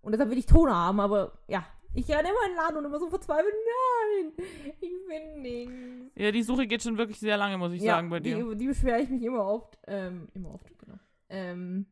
[0.00, 2.84] Und deshalb will ich Toner haben, aber ja, ich renne immer in den Laden und
[2.86, 4.32] immer so verzweifelt, nein,
[4.80, 6.12] ich finde nichts.
[6.16, 8.36] Ja, die Suche geht schon wirklich sehr lange, muss ich sagen, bei dir.
[8.36, 9.78] Die, die beschwere ich mich immer oft.
[9.86, 10.98] Ähm, immer oft, genau.
[11.28, 11.86] Ähm,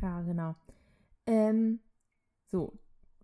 [0.00, 0.54] ja, genau.
[1.26, 1.80] Ähm,
[2.50, 2.72] so.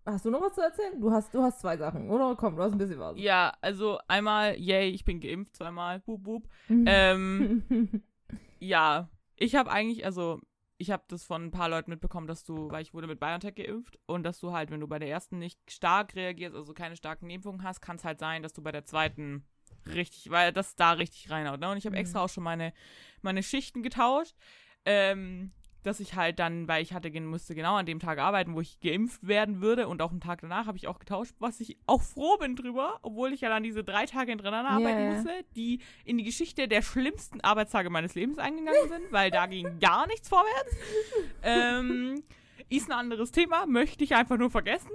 [0.09, 0.99] Hast du noch was zu erzählen?
[1.01, 2.33] Du hast, du hast zwei Sachen, oder?
[2.37, 3.17] Komm, du hast ein bisschen was.
[3.19, 6.47] Ja, also einmal, yay, ich bin geimpft, zweimal, boop, boop.
[6.69, 6.83] Mhm.
[6.87, 8.03] Ähm,
[8.59, 10.39] ja, ich habe eigentlich, also
[10.77, 13.55] ich habe das von ein paar Leuten mitbekommen, dass du, weil ich wurde mit BioNTech
[13.55, 16.95] geimpft und dass du halt, wenn du bei der ersten nicht stark reagierst, also keine
[16.95, 19.45] starken Nebenwirkungen hast, kann es halt sein, dass du bei der zweiten
[19.87, 21.59] richtig, weil das da richtig reinhaut.
[21.59, 21.69] Ne?
[21.69, 22.01] Und ich habe Mhm.
[22.01, 22.71] extra auch schon meine,
[23.21, 24.35] meine Schichten getauscht,
[24.85, 25.51] ähm,
[25.87, 28.79] dass ich halt dann, weil ich hatte, musste genau an dem Tag arbeiten, wo ich
[28.79, 32.01] geimpft werden würde und auch einen Tag danach habe ich auch getauscht, was ich auch
[32.01, 36.17] froh bin drüber, obwohl ich ja dann diese drei Tage hintereinander arbeiten musste, die in
[36.17, 40.75] die Geschichte der schlimmsten Arbeitstage meines Lebens eingegangen sind, weil da ging gar nichts vorwärts.
[41.41, 42.23] Ähm,
[42.69, 44.91] ist ein anderes Thema, möchte ich einfach nur vergessen.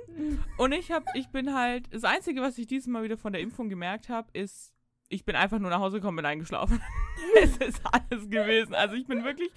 [0.58, 3.40] Und ich habe, ich bin halt, das Einzige, was ich dieses Mal wieder von der
[3.40, 4.74] Impfung gemerkt habe, ist,
[5.08, 6.82] ich bin einfach nur nach Hause gekommen und bin eingeschlafen.
[7.42, 8.74] es ist alles gewesen.
[8.74, 9.50] Also ich bin wirklich,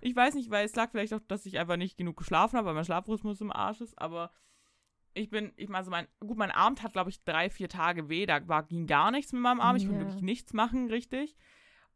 [0.00, 2.66] ich weiß nicht, weil es lag vielleicht auch, dass ich einfach nicht genug geschlafen habe,
[2.68, 4.32] weil mein Schlafrhythmus im Arsch ist, aber
[5.14, 8.08] ich bin, ich meine, also mein, gut, mein Arm hat, glaube ich, drei, vier Tage
[8.08, 10.06] weh, da war, ging gar nichts mit meinem Arm, ich konnte Ja.
[10.06, 11.36] wirklich nichts machen, richtig.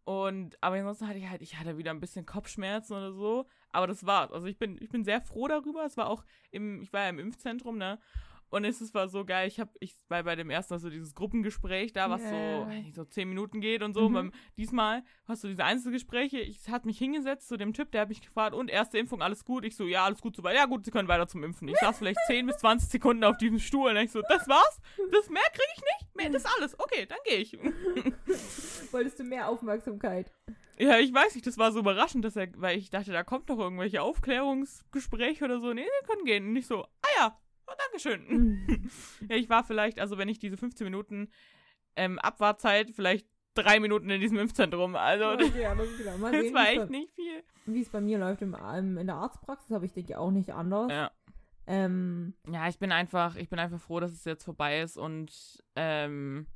[0.05, 3.87] Und, aber ansonsten hatte ich halt, ich hatte wieder ein bisschen Kopfschmerzen oder so, aber
[3.87, 4.33] das war's.
[4.33, 7.09] Also ich bin, ich bin sehr froh darüber, es war auch im, ich war ja
[7.11, 8.01] im Impfzentrum, ne,
[8.53, 9.49] Und es ist- war so geil.
[9.49, 12.67] Ich habe, ich war bei dem ersten so dieses Gruppengespräch da, was Ja.
[12.93, 14.09] so, so zehn Minuten geht und so.
[14.11, 14.13] Mhm.
[14.15, 16.39] Beim, diesmal hast du diese Einzelgespräche.
[16.39, 19.45] Ich hat mich hingesetzt zu dem Typ, der hat mich gefragt, und erste Impfung, alles
[19.47, 19.65] gut?
[19.65, 20.55] Ich so, ja, alles gut, soweit.
[20.55, 21.67] Ja, gut, Sie können weiter zum Impfen.
[21.69, 24.81] Ich saß vielleicht 10 bis 20 Sekunden auf diesem Stuhl und ich so, das war's?
[25.11, 26.15] Das mehr kriege ich nicht?
[26.15, 26.79] Mehr, das ist alles.
[26.79, 27.59] Okay, dann gehe ich.
[28.93, 30.31] Wolltest du mehr Aufmerksamkeit?
[30.79, 33.49] Ja, ich weiß nicht, das war so überraschend, dass er, weil ich dachte, da kommt
[33.51, 35.73] doch irgendwelche Aufklärungsgespräche oder so.
[35.73, 36.47] Nee, wir können gehen.
[36.47, 37.39] Und nicht so, ah ja,
[37.73, 38.27] oh, Dankeschön.
[38.29, 38.91] Mhm.
[39.29, 41.29] Ja, ich war vielleicht, also wenn ich diese 15 Minuten
[41.97, 44.97] ähm, Abwartzeit, vielleicht drei Minuten in diesem Impfzentrum.
[44.97, 46.17] Also das, ja, das, genau.
[46.33, 47.43] Das sehen, war echt bei- nicht viel.
[47.67, 50.51] wie es bei mir läuft im, ähm, in der Arztpraxis, aber ich denke auch nicht
[50.55, 50.91] anders.
[50.91, 51.11] Ja.
[51.67, 55.63] Ähm, ja, ich bin einfach, ich bin einfach froh, dass es jetzt vorbei ist und
[55.77, 56.47] ähm,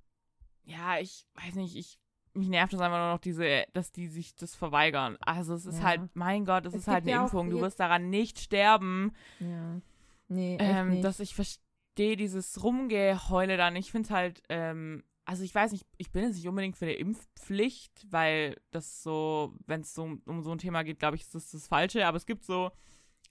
[0.65, 2.01] ja, ich weiß nicht, ich
[2.35, 5.17] mich nervt es einfach nur noch diese, dass die sich das verweigern.
[5.21, 5.85] Also es ist Ja.
[5.85, 7.49] halt, mein Gott, es, Es ist halt eine ja Impfung.
[7.49, 9.13] Du wirst daran nicht sterben.
[9.39, 9.81] ja.
[10.29, 11.05] Nee, Ähm, nicht.
[11.05, 13.77] dass ich verstehe dieses Rumgeheule dann.
[13.77, 16.85] Ich finde es halt, ähm, also ich weiß nicht, ich bin jetzt nicht unbedingt für
[16.87, 21.17] eine Impfpflicht, weil das so, wenn es so um, um so ein Thema geht, glaube
[21.17, 22.07] ich, ist das das Falsche.
[22.07, 22.71] Aber es gibt so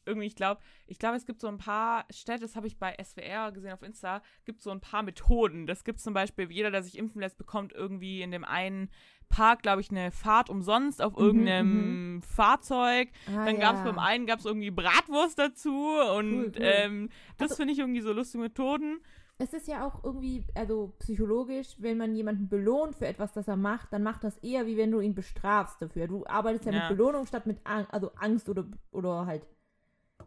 [0.05, 2.95] irgendwie, ich glaube, ich glaube, es gibt so ein paar Städte, das habe ich bei
[3.03, 5.65] SWR gesehen auf Insta, gibt so ein paar Methoden.
[5.65, 8.91] Das gibt zum Beispiel, jeder, der sich impfen lässt, bekommt irgendwie in dem einen
[9.29, 13.09] Park, glaube ich, eine Fahrt umsonst auf Mhm, irgendeinem Fahrzeug.
[13.27, 13.61] ah, Dann ja.
[13.61, 15.73] gab es beim einen gab's irgendwie Bratwurst dazu
[16.17, 16.61] und Cool, cool.
[16.61, 18.99] Ähm, das Also- finde ich irgendwie so lustige Methoden.
[19.37, 23.57] Es ist ja auch irgendwie, also psychologisch, wenn man jemanden belohnt für etwas, das er
[23.57, 26.07] macht, dann macht das eher, wie wenn du ihn bestrafst dafür.
[26.07, 26.79] Du arbeitest ja, Ja.
[26.87, 29.45] mit Belohnung statt mit Ang also Angst oder, oder halt,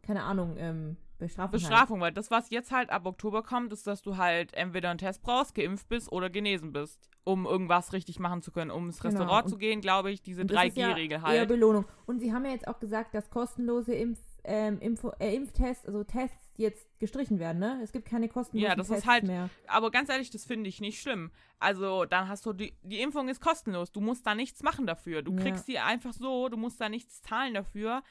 [0.02, 1.52] keine Ahnung, ähm, Bestrafung.
[1.52, 1.62] Halt.
[1.62, 4.98] Bestrafung, weil das, was jetzt halt ab Oktober kommt, ist, dass du halt entweder einen
[4.98, 8.70] Test brauchst, geimpft bist oder genesen bist, um irgendwas richtig machen zu können.
[8.70, 11.18] Um ins Genau, Restaurant und- zu gehen, glaube ich, diese Und das ist ja 3G-Regel
[11.18, 11.48] Eher halt.
[11.48, 11.84] Belohnung.
[12.06, 16.04] Und sie haben ja jetzt auch gesagt, dass kostenlose Impf, ähm, Info, äh, Impftests, also
[16.04, 17.80] Tests jetzt gestrichen werden, ne?
[17.82, 19.50] Es gibt keine kostenlosen Ja, das ist Tests halt- mehr.
[19.66, 21.30] Aber ganz ehrlich, das finde ich nicht schlimm.
[21.60, 23.92] Also, dann hast du die, die Impfung ist kostenlos.
[23.92, 25.22] Du musst da nichts machen dafür.
[25.22, 25.38] Du Ja.
[25.42, 28.02] kriegst die einfach so, du musst da nichts zahlen dafür.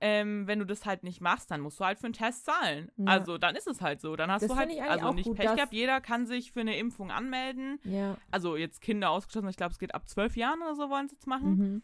[0.00, 2.90] Ähm, wenn du das halt nicht machst, dann musst du halt für einen Test zahlen.
[2.96, 3.06] Ja.
[3.06, 4.16] Also, dann ist es halt so.
[4.16, 5.72] Dann hast Das du halt, also nicht gut, Pech gehabt.
[5.72, 7.78] Jeder kann sich für eine Impfung anmelden.
[7.84, 8.16] Ja.
[8.30, 9.48] Also, jetzt Kinder ausgeschlossen.
[9.48, 11.56] Ich glaube, es geht ab zwölf Jahren oder so wollen sie jetzt machen.
[11.56, 11.82] Mhm.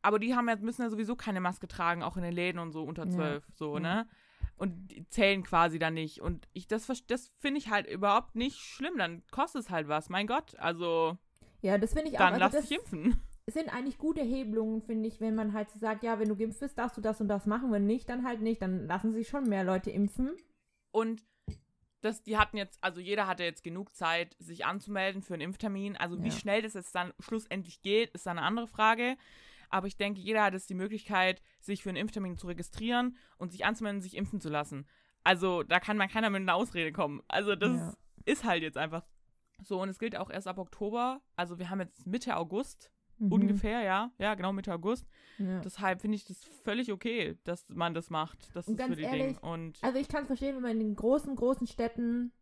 [0.00, 2.70] Aber die haben ja, müssen ja sowieso keine Maske tragen, auch in den Läden und
[2.72, 3.10] so unter Ja.
[3.10, 3.80] zwölf, so, Ja.
[3.80, 4.08] ne?
[4.56, 6.20] Und die zählen quasi dann nicht.
[6.20, 8.96] Und ich, das, das finde ich halt überhaupt nicht schlimm.
[8.96, 10.08] Dann kostet es halt was.
[10.08, 11.18] Mein Gott, also
[11.62, 12.38] Ja, das finde ich dann auch.
[12.38, 13.20] lass Also dich das impfen.
[13.54, 16.60] sind eigentlich gute Hebelungen, finde ich, wenn man halt so sagt, ja, wenn du geimpft
[16.60, 17.72] bist, darfst du das und das machen.
[17.72, 18.60] Wenn nicht, dann halt nicht.
[18.62, 20.36] Dann lassen sich schon mehr Leute impfen.
[20.90, 21.24] Und
[22.00, 25.96] das, die hatten jetzt, also jeder hatte jetzt genug Zeit, sich anzumelden für einen Impftermin.
[25.96, 26.34] Also wie Ja.
[26.34, 29.16] schnell das jetzt dann schlussendlich geht, ist dann eine andere Frage.
[29.70, 33.50] Aber ich denke, jeder hat jetzt die Möglichkeit, sich für einen Impftermin zu registrieren und
[33.52, 34.86] sich anzumelden, sich impfen zu lassen.
[35.24, 37.22] Also da kann man keiner mit einer Ausrede kommen.
[37.28, 37.96] Also das Ja.
[38.24, 39.04] ist halt jetzt einfach
[39.62, 39.82] so.
[39.82, 41.20] Und es gilt auch erst ab Oktober.
[41.36, 43.32] Also wir haben jetzt Mitte August Mhm.
[43.32, 44.10] ungefähr, ja.
[44.18, 45.06] Ja, genau, Mitte August.
[45.38, 45.60] Ja.
[45.60, 48.54] Deshalb finde ich das völlig okay, dass man das macht.
[48.54, 49.50] Das Und ist ganz für die ehrlich, Ding.
[49.50, 52.32] Und Also ich kann es verstehen, wenn man in den großen, großen Städten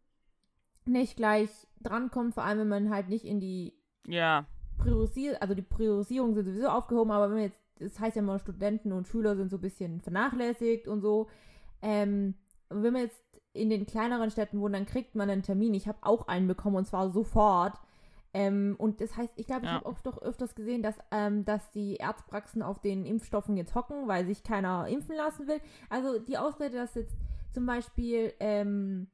[0.85, 3.75] nicht gleich drankommt, vor allem wenn man halt nicht in die
[4.07, 4.47] ja,
[4.79, 8.39] Priorisier also die Priorisierung sind sowieso aufgehoben, aber wenn man jetzt, das heißt ja immer,
[8.39, 11.29] Studenten und Schüler sind so ein bisschen vernachlässigt und so.
[11.83, 12.35] Ähm,
[12.69, 15.75] wenn man jetzt in den kleineren Städten wohnt, dann kriegt man einen Termin.
[15.75, 17.75] Ich habe auch einen bekommen und zwar sofort.
[18.39, 19.77] Ähm, und das heißt, ich glaube, ich Ja.
[19.77, 24.09] habe auch doch öfters gesehen, dass, ähm, dass die Arztpraxen auf den Impfstoffen jetzt hocken,
[24.09, 25.59] weil sich keiner impfen lassen will.
[25.89, 27.17] Also die Ausrede, dass jetzt
[27.53, 29.07] zum Beispiel ähm,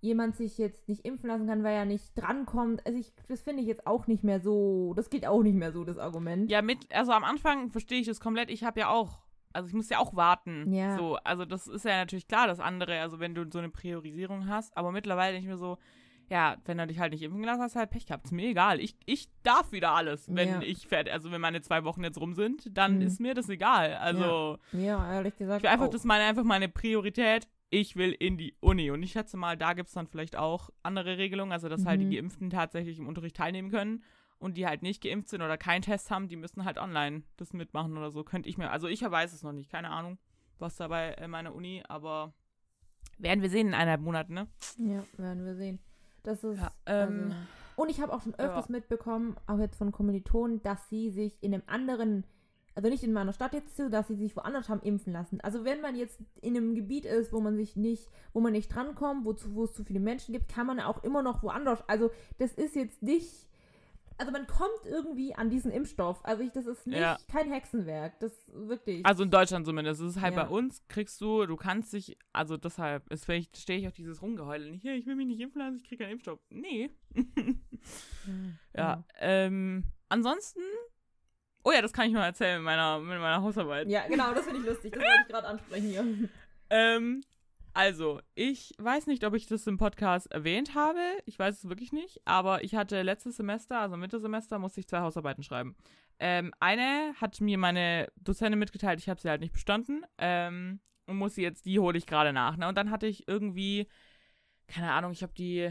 [0.00, 2.86] jemand sich jetzt nicht impfen lassen kann, weil er nicht drankommt.
[2.86, 5.72] Also ich, das finde ich jetzt auch nicht mehr so, das geht auch nicht mehr
[5.72, 6.48] so, das Argument.
[6.48, 8.48] Ja, mit, also am Anfang verstehe ich das komplett.
[8.50, 9.18] Ich habe ja auch,
[9.52, 10.72] also ich muss ja auch warten.
[10.72, 10.96] Ja.
[10.96, 14.46] So, also das ist ja natürlich klar, das andere, also wenn du so eine Priorisierung
[14.46, 15.78] hast, aber mittlerweile ich mir so,
[16.28, 18.24] ja, wenn du dich halt nicht impfen gelassen hast, halt Pech gehabt.
[18.26, 18.80] Ist mir egal.
[18.80, 20.60] Ich, ich darf wieder alles, wenn Ja.
[20.62, 23.02] ich fertig, also wenn meine zwei Wochen jetzt rum sind, dann Mhm.
[23.02, 23.94] ist mir das egal.
[23.94, 25.58] Also Ja, ehrlich gesagt.
[25.58, 25.90] ich will einfach, auch.
[25.90, 27.48] das ist meine, einfach meine Priorität.
[27.70, 28.90] Ich will in die Uni.
[28.90, 32.00] Und ich schätze mal, da gibt es dann vielleicht auch andere Regelungen, also dass halt
[32.00, 32.10] die Mhm.
[32.10, 34.04] Geimpften tatsächlich im Unterricht teilnehmen können
[34.38, 37.52] und die halt nicht geimpft sind oder keinen Test haben, die müssen halt online das
[37.52, 38.22] mitmachen oder so.
[38.24, 40.18] Könnte ich mir, also ich weiß es noch nicht, keine Ahnung,
[40.58, 42.32] was da bei äh, meiner Uni, aber
[43.18, 44.46] werden wir sehen in eineinhalb Monaten, ne?
[44.78, 45.78] Ja, werden wir sehen.
[46.26, 46.58] Das ist.
[46.58, 47.36] Ja, ähm, also,
[47.76, 48.72] und ich habe auch schon öfters ja.
[48.72, 52.24] mitbekommen, auch jetzt von Kommilitonen, dass sie sich in einem anderen,
[52.74, 55.40] also nicht in meiner Stadt jetzt dass sie sich woanders haben impfen lassen.
[55.42, 58.74] Also wenn man jetzt in einem Gebiet ist, wo man sich nicht, wo man nicht
[58.74, 61.86] drankommt, wo, zu, wo es zu viele Menschen gibt, kann man auch immer noch woanders.
[61.86, 63.46] Also das ist jetzt nicht
[64.18, 66.24] Also man kommt irgendwie an diesen Impfstoff.
[66.24, 67.18] Also ich, das ist nicht Ja.
[67.30, 68.18] kein Hexenwerk.
[68.20, 69.04] Das wirklich.
[69.04, 70.00] Also in Deutschland zumindest.
[70.00, 70.44] Es ist halt Ja.
[70.44, 74.22] bei uns, kriegst du, du kannst dich, also deshalb ist vielleicht stehe ich auf dieses
[74.22, 76.40] Rumgeheule nicht, hey, ich will mich nicht impfen lassen, ich kriege keinen Impfstoff.
[76.50, 76.90] Nee.
[78.76, 79.04] Ja.
[79.20, 80.60] Ähm, ansonsten.
[81.62, 83.88] Oh ja, das kann ich noch erzählen mit meiner, mit meiner Hausarbeit.
[83.88, 84.92] Ja, genau, das finde ich lustig.
[84.92, 86.28] Das wollte ich gerade ansprechen hier.
[86.70, 87.22] Ähm,
[87.76, 90.98] also, ich weiß nicht, ob ich das im Podcast erwähnt habe.
[91.26, 92.22] Ich weiß es wirklich nicht.
[92.24, 95.76] Aber ich hatte letztes Semester, also Mitte Semester, musste ich zwei Hausarbeiten schreiben.
[96.18, 100.06] Ähm, eine hat mir meine Dozentin mitgeteilt, ich habe sie halt nicht bestanden.
[100.16, 102.56] Ähm, und muss sie jetzt, die hole ich gerade nach.
[102.56, 102.66] Ne?
[102.66, 103.88] Und dann hatte ich irgendwie,
[104.68, 105.70] keine Ahnung, ich habe die,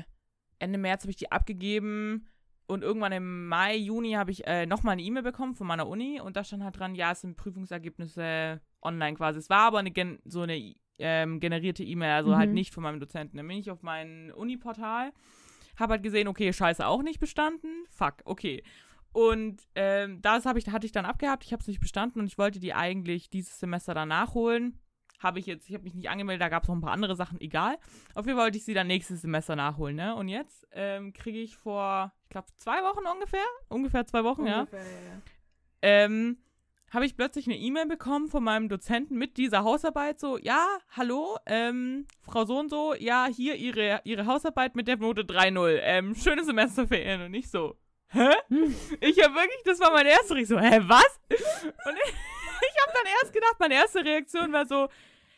[0.59, 2.27] Ende März habe ich die abgegeben.
[2.67, 6.21] Und irgendwann im Mai, Juni habe ich äh, nochmal eine E-Mail bekommen von meiner Uni.
[6.21, 9.39] Und da stand halt dran, ja, es sind Prüfungsergebnisse online quasi.
[9.39, 12.38] Es war aber eine so eine ähm, generierte E-Mail, also Mhm.
[12.38, 13.38] halt nicht von meinem Dozenten.
[13.38, 15.12] Dann bin ich auf mein Uni-Portal,
[15.77, 17.86] habe halt gesehen, okay, scheiße, auch nicht bestanden.
[17.89, 18.63] Fuck, okay.
[19.12, 22.38] Und ähm, das ich, hatte ich dann abgehabt, ich habe es nicht bestanden und ich
[22.38, 24.79] wollte die eigentlich dieses Semester dann nachholen.
[25.19, 27.15] Habe ich jetzt, ich habe mich nicht angemeldet, da gab es noch ein paar andere
[27.15, 27.77] Sachen, egal.
[28.13, 30.13] Auf jeden Fall wollte ich sie dann nächstes Semester nachholen, ne?
[30.15, 34.60] Und jetzt ähm, kriege ich vor, ich glaube, zwei Wochen ungefähr, ungefähr zwei Wochen, ja,
[34.60, 35.21] Ungefähr, ja.
[35.81, 36.38] ähm,
[36.95, 40.19] habe ich plötzlich eine E-Mail bekommen von meinem Dozenten mit dieser Hausarbeit.
[40.19, 44.95] So, ja, hallo, ähm, Frau so und so, ja, hier ihre, ihre Hausarbeit mit der
[44.97, 45.79] Note 3.0.
[45.81, 47.21] Ähm, schöne Semesterferien.
[47.21, 47.75] Und ich so,
[48.08, 48.29] hä?
[48.47, 48.73] Hm.
[49.01, 51.19] Ich habe wirklich, das war mein erster, ich so, hä, was?
[51.29, 52.13] Und ich,
[52.62, 54.88] ich habe dann erst gedacht, meine erste Reaktion war so,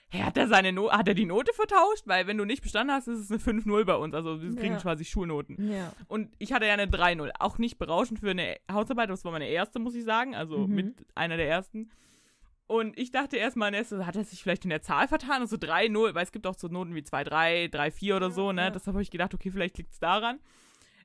[0.09, 2.03] hä, hat er seine no hat er die Note vertauscht?
[2.05, 4.13] Weil wenn du nicht bestanden hast, ist es eine 5-0 bei uns.
[4.13, 4.79] Also wir kriegen Ja.
[4.79, 5.71] quasi Schulnoten.
[5.71, 5.93] Ja.
[6.07, 7.31] Und ich hatte ja eine 3-0.
[7.39, 9.09] Auch nicht berauschend für eine Hausarbeit.
[9.09, 10.35] Das war meine erste, muss ich sagen.
[10.35, 10.75] Also Mhm.
[10.75, 11.89] mit einer der ersten.
[12.67, 15.41] Und ich dachte erst mal, erst, hat er sich vielleicht in der Zahl vertan?
[15.41, 18.63] Also 3-0, weil es gibt auch so Noten wie 2-3, 3-4 oder so, ne?
[18.63, 18.69] ja.
[18.71, 20.39] Deshalb habe ich gedacht, okay, vielleicht liegt es daran.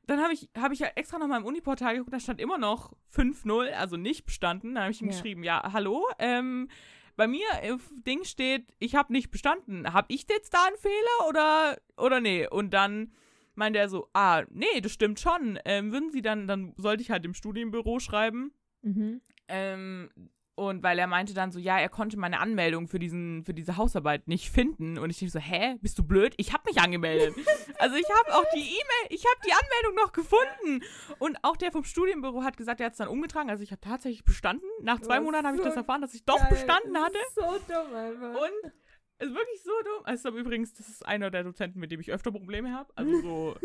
[0.08, 2.58] Dann habe ich, hab ich ja extra noch mal im Uniportal geguckt, da stand immer
[2.58, 4.74] noch 5-0, also nicht bestanden.
[4.74, 5.12] Dann habe ich ihm Ja.
[5.12, 6.68] geschrieben, ja, hallo, ähm,
[7.16, 9.92] bei mir auf Ding steht, ich habe nicht bestanden.
[9.92, 12.46] Habe ich jetzt da einen Fehler oder, oder nee?
[12.48, 13.12] Und dann
[13.54, 15.58] meinte er so, ah, nee, das stimmt schon.
[15.64, 18.52] Ähm, würden Sie dann, dann sollte ich halt im Studienbüro schreiben.
[18.82, 19.20] Mhm.
[19.48, 20.10] Ähm,
[20.54, 23.78] und weil er meinte dann so, ja, er konnte meine Anmeldung für, diesen, für diese
[23.78, 24.98] Hausarbeit nicht finden.
[24.98, 26.34] Und ich dachte so, hä, bist du blöd?
[26.36, 27.34] Ich habe mich angemeldet.
[27.78, 30.84] also ich habe auch die E-Mail, ich habe die Anmeldung noch gefunden.
[31.18, 33.48] Und auch der vom Studienbüro hat gesagt, er hat es dann umgetragen.
[33.48, 34.66] Also ich habe tatsächlich bestanden.
[34.82, 36.48] Nach zwei Was Monaten habe ich so das erfahren, dass ich doch Geil.
[36.50, 37.18] bestanden hatte.
[37.34, 38.40] So dumm einfach.
[38.42, 38.72] Und
[39.18, 40.04] es ist wirklich so dumm.
[40.04, 42.92] Also übrigens, das ist einer der Dozenten, mit dem ich öfter Probleme habe.
[42.94, 43.56] Also so,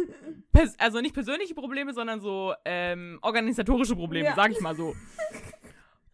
[0.78, 4.36] also nicht persönliche Probleme, sondern so ähm, organisatorische Probleme, Ja.
[4.36, 4.96] sag ich mal so.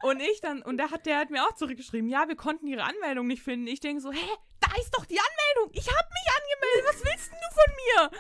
[0.03, 2.83] Und ich dann, und da hat der hat mir auch zurückgeschrieben, ja, wir konnten ihre
[2.83, 3.67] Anmeldung nicht finden.
[3.67, 4.27] Ich denke so, hä,
[4.59, 5.71] da ist doch die Anmeldung.
[5.73, 6.89] Ich habe mich angemeldet.
[6.89, 8.19] Was willst denn du von mir?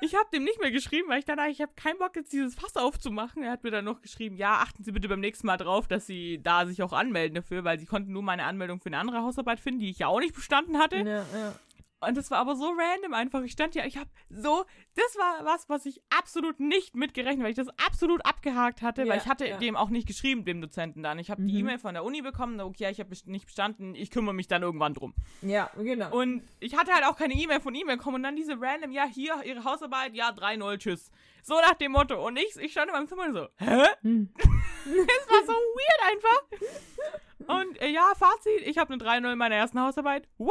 [0.00, 2.54] Ich habe dem nicht mehr geschrieben, weil ich dachte, ich habe keinen Bock, jetzt dieses
[2.54, 3.42] Fass aufzumachen.
[3.42, 6.06] Er hat mir dann noch geschrieben, ja, achten Sie bitte beim nächsten Mal drauf, dass
[6.06, 9.22] Sie da sich auch anmelden dafür, weil Sie konnten nur meine Anmeldung für eine andere
[9.22, 10.96] Hausarbeit finden, die ich ja auch nicht bestanden hatte.
[10.98, 11.54] ja, ja.
[12.00, 13.42] Und das war aber so random einfach.
[13.42, 17.50] Ich stand ja, ich habe so, das war was, was ich absolut nicht mitgerechnet, weil
[17.50, 19.56] ich das absolut abgehakt hatte, Ja, weil ich hatte ja.
[19.58, 21.18] dem auch nicht geschrieben, dem Dozenten dann.
[21.18, 21.58] Ich habe die Mhm.
[21.60, 24.92] E-Mail von der Uni bekommen, okay, ich habe nicht bestanden, ich kümmere mich dann irgendwann
[24.92, 25.14] drum.
[25.40, 26.14] Ja, genau.
[26.14, 29.06] Und ich hatte halt auch keine E-Mail von E-Mail bekommen und dann diese random, ja,
[29.06, 31.10] hier, ihre Hausarbeit, ja, 3-0, tschüss.
[31.46, 32.26] So nach dem Motto.
[32.26, 33.84] Und ich, ich stand in meinem Zimmer und so, hä?
[34.02, 34.32] Hm.
[34.86, 37.56] Es war so weird einfach.
[37.64, 40.28] Und äh, ja, Fazit, ich habe eine 3-0 in meiner ersten Hausarbeit.
[40.38, 40.50] Woo!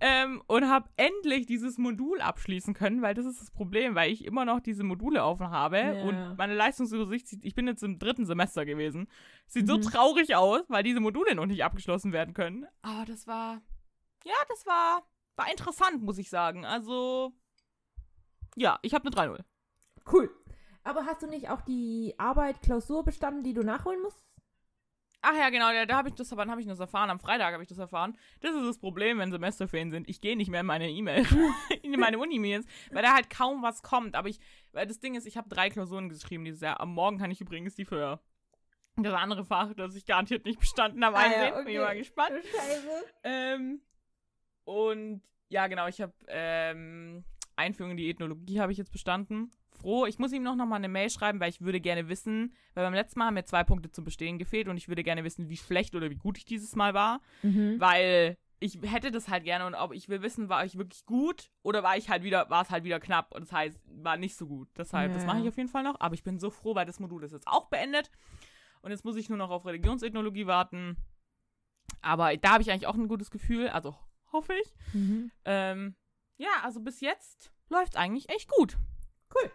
[0.00, 4.24] Ähm, und habe endlich dieses Modul abschließen können, weil das ist das Problem, weil ich
[4.24, 6.02] immer noch diese Module offen habe Ja.
[6.04, 9.08] und meine Leistungsübersicht, sieht- ich bin jetzt im dritten Semester gewesen,
[9.46, 9.82] sieht so Mhm.
[9.82, 12.66] traurig aus, weil diese Module noch nicht abgeschlossen werden können.
[12.82, 13.60] Aber das war,
[14.24, 16.64] ja, das war, war interessant, muss ich sagen.
[16.66, 17.32] Also,
[18.56, 19.44] ja, ich habe eine 3-0.
[20.10, 20.30] Cool.
[20.84, 24.24] Aber hast du nicht auch die Arbeit Klausur bestanden, die du nachholen musst?
[25.22, 27.10] Ach ja, genau, da, da habe ich das, wann habe ich das erfahren?
[27.10, 28.16] Am Freitag habe ich das erfahren.
[28.40, 30.08] Das ist das Problem, wenn Semesterferien sind.
[30.08, 31.26] Ich gehe nicht mehr in meine E-Mail,
[31.82, 34.14] in meine Uni-Mails, weil da halt kaum was kommt.
[34.14, 34.38] Aber ich,
[34.70, 36.78] weil das Ding ist, ich habe drei Klausuren geschrieben dieses Jahr.
[36.78, 38.20] Am Morgen kann ich übrigens die für
[38.96, 41.54] das andere Fach, das ich garantiert nicht bestanden habe, Ah ja, einsehen.
[41.54, 41.72] Bin okay.
[41.72, 42.44] ich mal gespannt.
[42.44, 43.04] Scheiße.
[43.24, 43.80] Ähm,
[44.64, 47.24] und ja, genau, ich habe ähm,
[47.56, 49.50] Einführung in die Ethnologie habe ich jetzt bestanden.
[49.86, 50.06] Froh.
[50.06, 52.84] Ich muss ihm noch, noch mal eine Mail schreiben, weil ich würde gerne wissen, weil
[52.84, 55.48] beim letzten Mal haben mir zwei Punkte zum Bestehen gefehlt und ich würde gerne wissen,
[55.48, 57.76] wie schlecht oder wie gut ich dieses Mal war, Mhm.
[57.78, 61.50] weil ich hätte das halt gerne und ob ich will wissen, war ich wirklich gut
[61.62, 64.34] oder war ich halt wieder, war es halt wieder knapp und das heißt, war nicht
[64.34, 64.68] so gut.
[64.76, 65.28] Deshalb, das Ja.
[65.28, 67.30] mache ich auf jeden Fall noch, aber ich bin so froh, weil das Modul ist
[67.32, 68.10] jetzt auch beendet
[68.82, 70.96] und jetzt muss ich nur noch auf Religionsethnologie warten.
[72.02, 73.94] Aber da habe ich eigentlich auch ein gutes Gefühl, also
[74.32, 74.74] hoffe ich.
[74.94, 75.30] Mhm.
[75.44, 75.94] Ähm,
[76.38, 78.76] ja, also bis jetzt läuft es eigentlich echt gut.
[79.34, 79.50] Cool.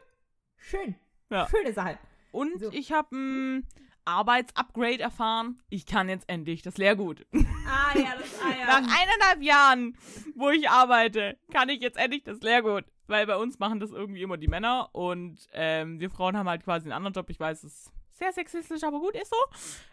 [0.61, 0.95] Schön.
[1.29, 1.47] Ja.
[1.49, 1.97] Schöne Sache.
[2.31, 2.71] Und So.
[2.71, 3.67] ich habe ein
[4.05, 5.61] Arbeitsupgrade erfahren.
[5.69, 7.25] Ich kann jetzt endlich das Lehrgut.
[7.33, 8.65] Ah ja, das ah, ja.
[8.67, 9.97] Nach eineinhalb Jahren,
[10.35, 12.85] wo ich arbeite, kann ich jetzt endlich das Lehrgut.
[13.07, 16.63] Weil bei uns machen das irgendwie immer die Männer und ähm, wir Frauen haben halt
[16.63, 17.29] quasi einen anderen Job.
[17.29, 19.35] Ich weiß, es ist sehr sexistisch, aber gut, ist so.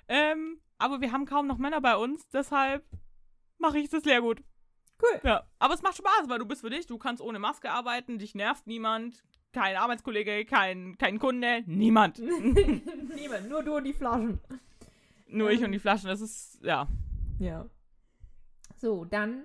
[0.07, 2.85] Ähm, aber wir haben kaum noch Männer bei uns, deshalb
[3.59, 4.43] mache ich das Lehrgut.
[5.03, 5.21] Cool.
[5.25, 8.19] Ja, aber es macht Spaß, weil du bist für dich, du kannst ohne Maske arbeiten,
[8.19, 9.25] dich nervt niemand,
[9.59, 12.19] kein Arbeitskollege, kein, kein Kunde, niemand.
[13.15, 14.39] Niemand, nur du und die Flaschen.
[15.27, 16.87] Nur ich und die Flaschen, das ist, ja.
[17.41, 17.67] Ja.
[18.77, 19.45] So, dann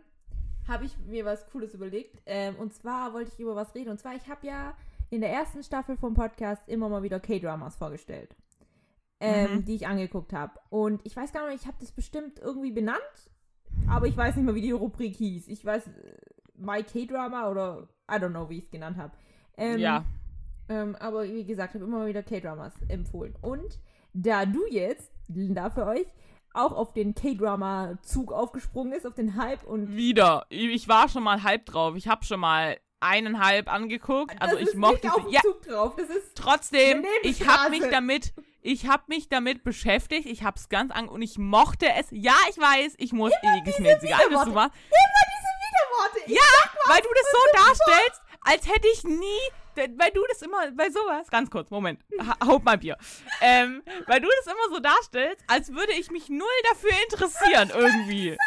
[0.68, 2.22] habe ich mir was Cooles überlegt.
[2.28, 3.90] Ähm, und zwar wollte ich über was reden.
[3.90, 4.76] Und zwar, ich habe ja
[5.10, 8.36] in der ersten Staffel vom Podcast immer mal wieder K-Dramas vorgestellt.
[9.20, 9.66] Ähm, Mhm.
[9.66, 10.60] Die ich angeguckt habe.
[10.70, 13.00] Und ich weiß gar nicht, ich habe das bestimmt irgendwie benannt.
[13.90, 15.48] Aber ich weiß nicht mehr, wie die Rubrik hieß.
[15.48, 16.18] Ich weiß, äh,
[16.56, 19.14] My K-Drama oder I don't know, wie ich es genannt habe.
[19.58, 20.06] Ähm, ja.
[20.70, 23.36] ähm, aber wie gesagt, habe immer wieder K-Dramas empfohlen.
[23.42, 23.80] Und
[24.14, 26.08] da du jetzt, Linda, für euch,
[26.54, 30.46] auch auf den K-Drama-Zug aufgesprungen ist, auf den Hype und Wieder.
[30.50, 31.96] Ich war schon mal halb drauf.
[31.96, 34.36] Ich habe schon mal eineinhalb angeguckt.
[34.40, 35.96] Also das ich mochte nicht auf Ja, Zug drauf.
[35.98, 40.28] Das ist trotzdem, ich habe mich damit, ich habe mich damit beschäftigt.
[40.28, 42.08] Ich habe es ganz an und ich mochte es.
[42.12, 44.76] Ja, ich weiß, ich muss ewig ist mir jetzt egal, was du machst.
[44.76, 46.20] immer diese Widerworte.
[46.28, 49.40] Ich Ja, weil du das so darstellst, als hätte ich nie,
[49.76, 52.98] weil du das immer, bei sowas, ganz kurz, Moment, ha, haut mal Bier,
[53.42, 58.38] ähm, weil du das immer so darstellst, als würde ich mich null dafür interessieren irgendwie.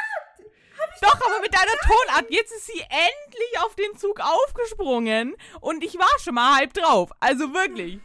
[1.00, 5.98] Doch, aber mit deiner Tonart, jetzt ist sie endlich auf den Zug aufgesprungen und ich
[5.98, 8.00] war schon mal halb drauf, also wirklich.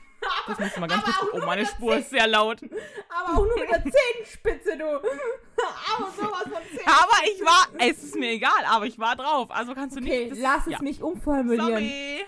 [0.48, 2.62] Das musst du mal ganz kurz, oh, meine Spur ist sehr laut.
[3.10, 4.86] aber auch nur mit der Zehenspitze, du.
[4.96, 6.86] aber sowas von Zehen.
[6.86, 10.26] Aber ich war, es ist mir egal, aber ich war drauf, also kannst du Okay,
[10.26, 10.82] nicht, das, lass es ja.
[10.82, 11.68] mich umformulieren.
[11.68, 12.26] Sorry.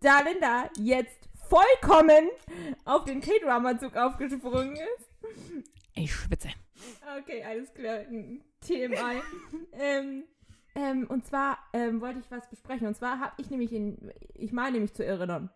[0.00, 2.28] Da Linda jetzt vollkommen
[2.84, 5.08] auf den K-Drama-Zug aufgesprungen ist.
[5.94, 6.48] Ich schwitze.
[7.18, 8.00] Okay, alles klar.
[8.60, 9.22] TMI.
[9.72, 10.24] ähm,
[10.74, 12.86] ähm, und zwar ähm, wollte ich was besprechen.
[12.86, 15.50] Und zwar habe ich nämlich in, ich meine mich zu erinnern,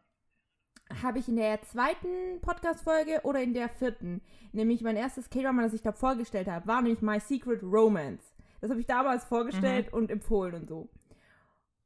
[1.03, 4.23] habe ich in der zweiten Podcast-Folge oder in der vierten,
[4.53, 8.25] nämlich mein erstes K-Drama, das ich da vorgestellt habe, war nämlich My Secret Romance.
[8.61, 10.89] Das habe ich damals vorgestellt und empfohlen und so.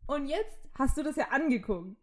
[0.06, 1.96] Und jetzt hast du das ja angeguckt.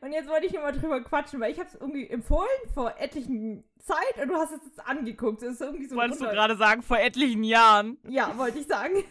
[0.00, 2.94] Und jetzt wollte ich nur mal drüber quatschen, weil ich habe es irgendwie empfohlen vor
[2.98, 5.42] etlichen Zeit und du hast es jetzt angeguckt.
[5.42, 7.98] Das ist irgendwie so Wolltest du gerade sagen, vor etlichen Jahren?
[8.08, 9.04] Ja, wollte ich sagen.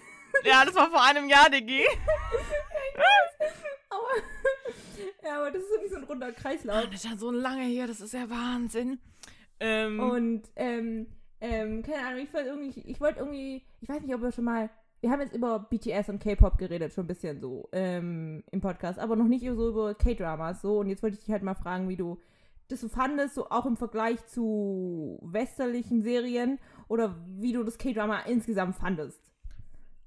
[0.44, 1.86] Ja, das war vor einem Jahr, Diggi.
[5.24, 6.86] Ja, aber das ist irgendwie so ein runder Kreislauf.
[6.86, 9.00] Das ist ja so lange hier, das ist ja Wahnsinn.
[9.60, 11.08] Ähm, Und, ähm,
[11.42, 14.46] ähm, keine Ahnung, ich wollte irgendwie, ich wollte irgendwie, ich weiß nicht, ob wir schon
[14.46, 14.70] mal,
[15.02, 19.00] wir haben jetzt über BTS und K-Pop geredet, schon ein bisschen so, ähm, im Podcast,
[19.00, 20.80] aber noch nicht so über K-Dramas, so.
[20.80, 22.20] Und jetzt wollte ich dich halt mal fragen, wie du
[22.70, 28.22] das so fandest, so auch im Vergleich zu westlichen Serien oder wie du das K-Drama
[28.22, 29.27] insgesamt fandest.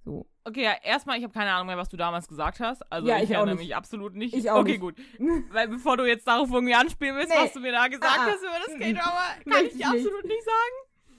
[0.05, 0.27] So.
[0.45, 2.81] okay, ja, erstmal, ich habe keine Ahnung mehr, was du damals gesagt hast.
[2.91, 4.35] Also Ja, ich, ich erinnere mich absolut nicht.
[4.35, 4.81] Ich auch okay, nicht.
[4.81, 4.97] gut.
[5.53, 7.37] Weil bevor du jetzt darauf irgendwie anspielen willst, Nee.
[7.43, 9.87] was du mir da gesagt Ah, hast über das Mm, K-Drama, kann Möchte ich dir
[9.89, 11.17] absolut nicht sagen.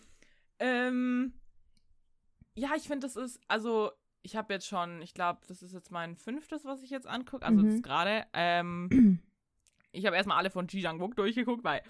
[0.60, 1.34] Ähm,
[2.56, 3.91] ja, ich finde, das ist, also,
[4.24, 7.46] ich habe jetzt schon, ich glaube, das ist jetzt mein fünftes, was ich jetzt angucke.
[7.46, 7.65] Also, Mhm.
[7.65, 8.26] das ist gerade.
[8.34, 9.20] Ähm,
[9.91, 11.82] ich habe erstmal alle von Ji Jang-wook durchgeguckt, weil.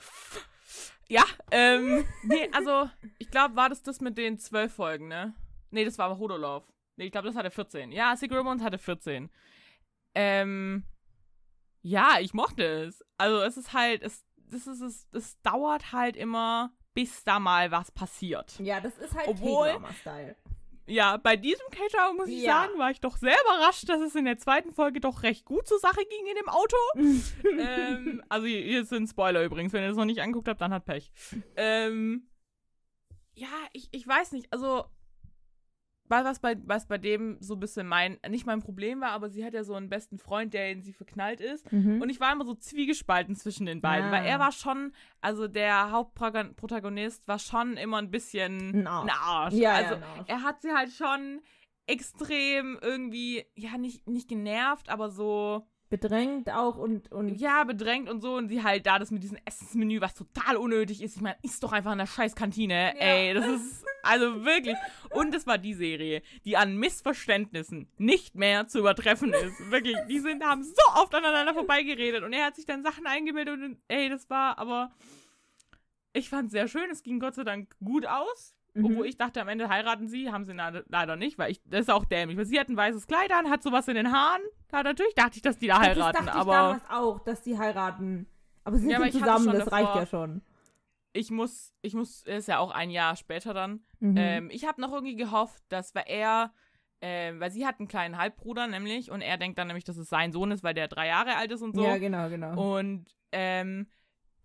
[1.07, 5.33] Ja, ähm, nee, also, ich glaube, war das das mit den zwölf Folgen, ne?
[5.71, 6.63] Nee, das war aber Hodolov.
[7.01, 7.91] Nee, ich glaube, das hatte 14.
[7.91, 9.31] Ja, Romance hatte 14.
[10.13, 10.83] Ähm,
[11.81, 13.03] ja, ich mochte es.
[13.17, 17.71] Also, es ist halt, es, das ist, es, es dauert halt immer, bis da mal
[17.71, 18.59] was passiert.
[18.59, 20.35] Ja, das ist halt Obwohl- K-Drama-Style.
[20.85, 22.61] Ja, bei diesem K-Drama muss ich Ja.
[22.65, 25.67] sagen, war ich doch sehr überrascht, dass es in der zweiten Folge doch recht gut
[25.67, 26.77] zur Sache ging in dem Auto.
[27.57, 30.73] ähm, also hier, hier sind Spoiler übrigens, wenn ihr das noch nicht angeguckt habt, dann
[30.73, 31.11] hat Pech.
[31.55, 32.27] Ähm,
[33.33, 34.85] ja, ich, ich weiß nicht, also
[36.11, 39.29] was, was, bei, was bei dem so ein bisschen mein, nicht mein Problem war, aber
[39.29, 41.71] sie hat ja so einen besten Freund, der in sie verknallt ist.
[41.71, 42.01] Mhm.
[42.01, 44.11] Und ich war immer so zwiegespalten zwischen den beiden, Ah.
[44.11, 49.09] weil er war schon, also der Hauptprotagonist war schon immer ein bisschen Ein Arsch.
[49.11, 49.53] ein Arsch.
[49.55, 50.27] Ja, also ja, Arsch.
[50.29, 51.41] er hat sie halt schon
[51.87, 58.21] extrem irgendwie, ja, nicht, nicht genervt, aber so, Bedrängt auch und, und ja, bedrängt und
[58.21, 58.35] so.
[58.35, 61.17] Und sie halt da das mit diesem Essensmenü, was total unnötig ist.
[61.17, 62.93] Ich meine, ist doch einfach in der scheiß Kantine.
[62.95, 63.01] Ja.
[63.01, 64.77] Ey, das ist, also wirklich.
[65.09, 69.69] Und es war die Serie, die an Missverständnissen nicht mehr zu übertreffen ist.
[69.69, 72.23] Wirklich, die sind, haben so oft aneinander vorbeigeredet.
[72.23, 74.95] Und er hat sich dann Sachen eingebildet und ey, das war, aber
[76.13, 76.89] ich fand es sehr schön.
[76.89, 78.55] Es ging Gott sei Dank gut aus.
[78.73, 78.85] Mhm.
[78.85, 81.89] Obwohl ich dachte, am Ende heiraten sie, haben sie leider nicht, weil ich, das ist
[81.91, 82.37] auch dämlich.
[82.37, 84.41] Weil sie hat ein weißes Kleid an, hat sowas in den Haaren.
[84.69, 86.51] Da natürlich dachte ich, dass die da heiraten, das dachte aber.
[86.75, 88.27] ich damals auch, dass die heiraten.
[88.63, 90.41] Aber sie sind Ja, aber zusammen, das reicht davor- ja schon.
[91.13, 93.81] ich muss, ich muss, ist ja auch ein Jahr später dann.
[93.99, 94.15] Mhm.
[94.17, 96.53] Ähm, ich habe noch irgendwie gehofft, dass weil er,
[97.01, 100.07] ähm, weil sie hat einen kleinen Halbbruder nämlich und er denkt dann nämlich, dass es
[100.07, 101.83] sein Sohn ist, weil der drei Jahre alt ist und so.
[101.83, 102.77] Ja, genau, genau.
[102.77, 103.87] Und ähm,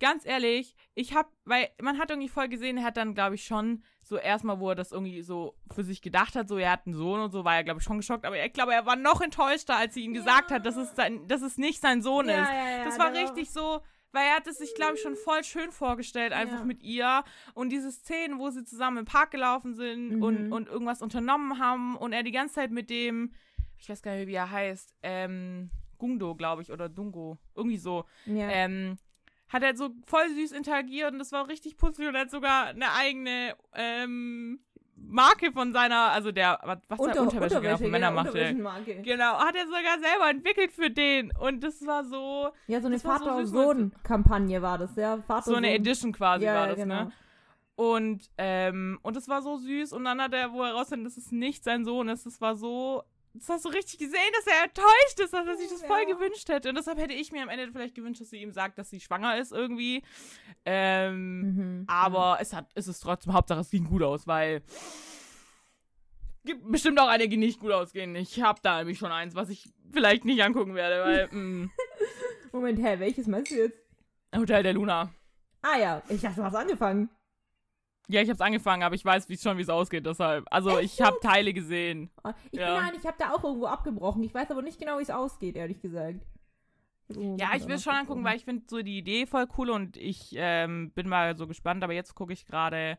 [0.00, 3.44] ganz ehrlich, ich hab, weil man hat irgendwie voll gesehen, er hat dann, glaube ich,
[3.44, 6.86] schon so erstmal, wo er das irgendwie so für sich gedacht hat, so er hat
[6.86, 8.94] einen Sohn und so, war er, glaube ich, schon geschockt, aber ich glaube, er war
[8.94, 12.28] noch enttäuschter, als sie ihm gesagt hat, dass es, sein, dass es nicht sein Sohn
[12.28, 12.48] ja, ist.
[12.48, 13.80] ja, ja, Das war der richtig so,
[14.12, 16.64] weil er hat es sich, glaube ich, schon voll schön vorgestellt, einfach Ja.
[16.64, 17.24] mit ihr.
[17.54, 20.52] Und diese Szenen, wo sie zusammen im Park gelaufen sind und, Mhm.
[20.52, 23.32] und irgendwas unternommen haben und er die ganze Zeit mit dem,
[23.78, 28.04] ich weiß gar nicht, wie er heißt, ähm, Gungdo, glaube ich, oder Dungo, irgendwie so,
[28.26, 28.48] Ja.
[28.50, 28.98] ähm,
[29.48, 32.66] hat er so voll süß interagiert und das war richtig putzig und er hat sogar
[32.66, 34.60] eine eigene ähm,
[34.96, 39.02] Marke von seiner, also der, was, Unter, der Unterwäsche, genau, von Männer genau, machte.
[39.02, 42.96] Genau, hat er sogar selber entwickelt für den und das war so, Ja, so eine
[42.96, 45.18] Das war so süß, Vater-Sohn-Kampagne war das, ja.
[45.18, 47.04] Vater so eine Edition quasi ja, war das, genau.
[47.04, 47.12] ne?
[47.76, 51.18] Und, ähm, und das war so süß und dann hat er, wo er rausfindet, dass
[51.18, 53.02] es nicht sein Sohn ist, das war so,
[53.38, 56.14] das hast du richtig gesehen, dass er enttäuscht ist, dass er sich das voll Ja.
[56.14, 56.68] gewünscht hätte.
[56.68, 59.00] Und deshalb hätte ich mir am Ende vielleicht gewünscht, dass sie ihm sagt, dass sie
[59.00, 60.02] schwanger ist irgendwie.
[60.64, 61.84] Ähm, Mhm.
[61.86, 64.62] aber es hat, es ist trotzdem, Hauptsache es ging gut aus, weil
[66.44, 68.14] gibt bestimmt auch einige, die nicht gut ausgehen.
[68.14, 71.68] Ich habe da nämlich schon eins, was ich vielleicht nicht angucken werde, weil, mh,
[72.52, 73.76] Moment, hä, welches meinst du jetzt?
[74.34, 75.12] Hotel der Luna.
[75.62, 77.10] Ah ja, ich dachte, du hast angefangen.
[78.08, 80.46] Ja, ich hab's angefangen, aber ich weiß wie, schon, wie es ausgeht, deshalb.
[80.50, 82.10] Also, ich habe Teile gesehen.
[82.22, 82.74] Oh, Ich Ja.
[82.78, 84.22] bin ein, ich habe da auch irgendwo abgebrochen.
[84.22, 86.20] Ich weiß aber nicht genau, wie es ausgeht, ehrlich gesagt.
[87.08, 89.96] irgendwo Ja, ich will schon angucken, weil ich finde so die Idee voll cool und
[89.96, 92.98] ich ähm, bin mal so gespannt, aber jetzt gucke ich gerade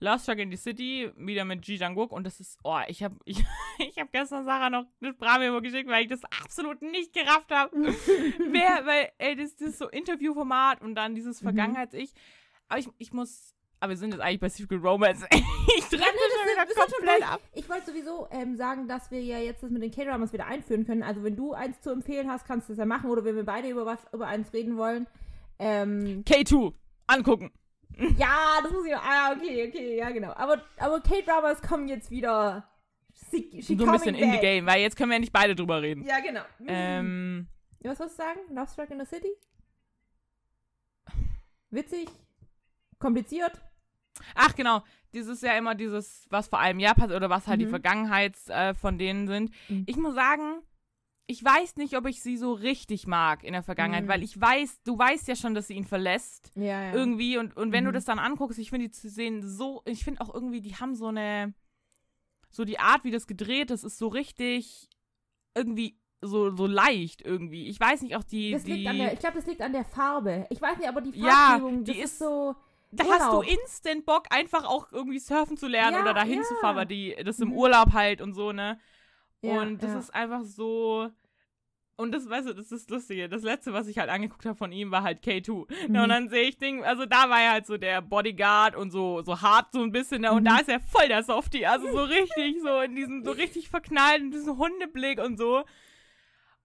[0.00, 3.16] Last Truck in the City wieder mit Ji Jang-wook und das ist, oh, ich habe
[3.26, 3.42] ich,
[3.78, 7.70] ich hab gestern Sarah noch eine Sprachmemo geschickt, weil ich das absolut nicht gerafft habe.
[7.76, 11.44] Wer, weil, ey, das, das ist so Interviewformat und dann dieses Mhm.
[11.46, 12.12] Vergangenheits-Ich.
[12.68, 13.54] Aber ich, ich muss,
[13.84, 15.26] aber wir sind jetzt eigentlich bei Secret Romance.
[15.32, 17.40] ich treffe Ja, nee, schon das schon komplett ab.
[17.52, 20.86] Ich wollte sowieso ähm, sagen, dass wir ja jetzt das mit den K-Dramas wieder einführen
[20.86, 21.02] können.
[21.02, 23.10] Also wenn du eins zu empfehlen hast, kannst du das ja machen.
[23.10, 25.06] Oder wenn wir beide über was über eins reden wollen.
[25.58, 26.72] Ähm, K2,
[27.06, 27.52] angucken.
[28.16, 28.96] ja, das muss ich.
[28.96, 30.32] Ah, okay, okay, ja genau.
[30.32, 32.66] Aber, aber K-Dramas kommen jetzt wieder.
[33.30, 35.54] She, she So ein bisschen in the game, weil jetzt können wir ja nicht beide
[35.54, 36.04] drüber reden.
[36.04, 36.42] Ja, genau.
[36.66, 37.46] Ähm,
[37.80, 38.40] Ja, Was wolltest du sagen?
[38.50, 39.28] Love Struck in the City?
[41.70, 42.08] Witzig?
[42.98, 43.60] Kompliziert?
[44.34, 47.70] Ach genau, dieses ja immer dieses, was vor Jahr passiert oder was halt die Mhm.
[47.70, 49.50] Vergangenheits äh, von denen sind.
[49.68, 49.84] Mhm.
[49.86, 50.60] Ich muss sagen,
[51.26, 54.08] ich weiß nicht, ob ich sie so richtig mag in der Vergangenheit, Mhm.
[54.08, 56.52] weil ich weiß, du weißt ja schon, dass sie ihn verlässt.
[56.54, 56.92] Ja, ja.
[56.92, 57.94] Irgendwie und, und wenn du Mhm.
[57.94, 60.94] das dann anguckst, ich finde die zu sehen so, ich finde auch irgendwie, die haben
[60.94, 61.54] so eine,
[62.50, 64.88] so die Art, wie das gedreht ist, ist so richtig
[65.56, 67.68] irgendwie so, so leicht irgendwie.
[67.68, 69.72] Ich weiß nicht, auch die, Das die liegt an der, ich glaube, das liegt an
[69.72, 70.46] der Farbe.
[70.50, 72.54] Ich weiß nicht, aber die Ja, Farbgebung, die das ist, ist- so.
[72.96, 76.42] Da hast du instant Bock, einfach auch irgendwie surfen zu lernen Ja, oder dahin ja.
[76.44, 77.54] zu fahren, weil die das im Mhm.
[77.58, 78.78] Urlaub halt und so, ne?
[79.42, 81.10] Ja, und das ist einfach so.
[81.96, 83.28] Und das, weißt du, das ist das Lustige.
[83.28, 85.66] Das letzte, was ich halt angeguckt habe von ihm, war halt K2.
[85.88, 85.96] Mhm.
[85.96, 89.22] Und dann sehe ich Ding, also da war er halt so der Bodyguard und so,
[89.22, 90.32] so hart so ein bisschen, ne?
[90.32, 90.46] Und Mhm.
[90.46, 91.66] da ist er voll der Softie.
[91.66, 95.64] Also so richtig, so in diesem, so richtig verknallt, in diesem Hundeblick und so.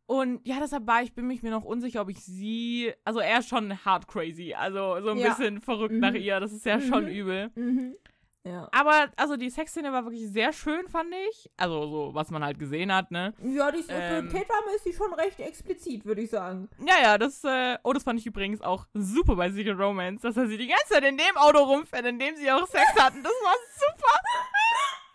[0.09, 3.39] Und ja, deshalb war ich, bin mich mir noch unsicher, ob ich sie, also er
[3.39, 5.29] ist schon hard crazy, also so ein Ja.
[5.35, 5.99] bisschen verrückt Mhm.
[5.99, 7.11] nach ihr, das ist ja schon Mhm.
[7.11, 7.51] übel.
[7.53, 7.95] Mhm.
[8.43, 8.67] Ja.
[8.71, 11.51] Aber, also die Sexszene war wirklich sehr schön, fand ich.
[11.57, 13.35] Also so, was man halt gesehen hat, ne?
[13.43, 14.31] Ja, die ist, Ähm.
[14.31, 16.69] für K-Drama ist die schon recht explizit, würde ich sagen.
[16.79, 20.37] Ja, ja, das, äh, oh, das fand ich übrigens auch super bei Secret Romance, dass
[20.37, 23.21] er sie die ganze Zeit in dem Auto rumfährt, in dem sie auch Sex hatten.
[23.21, 24.19] Das war super.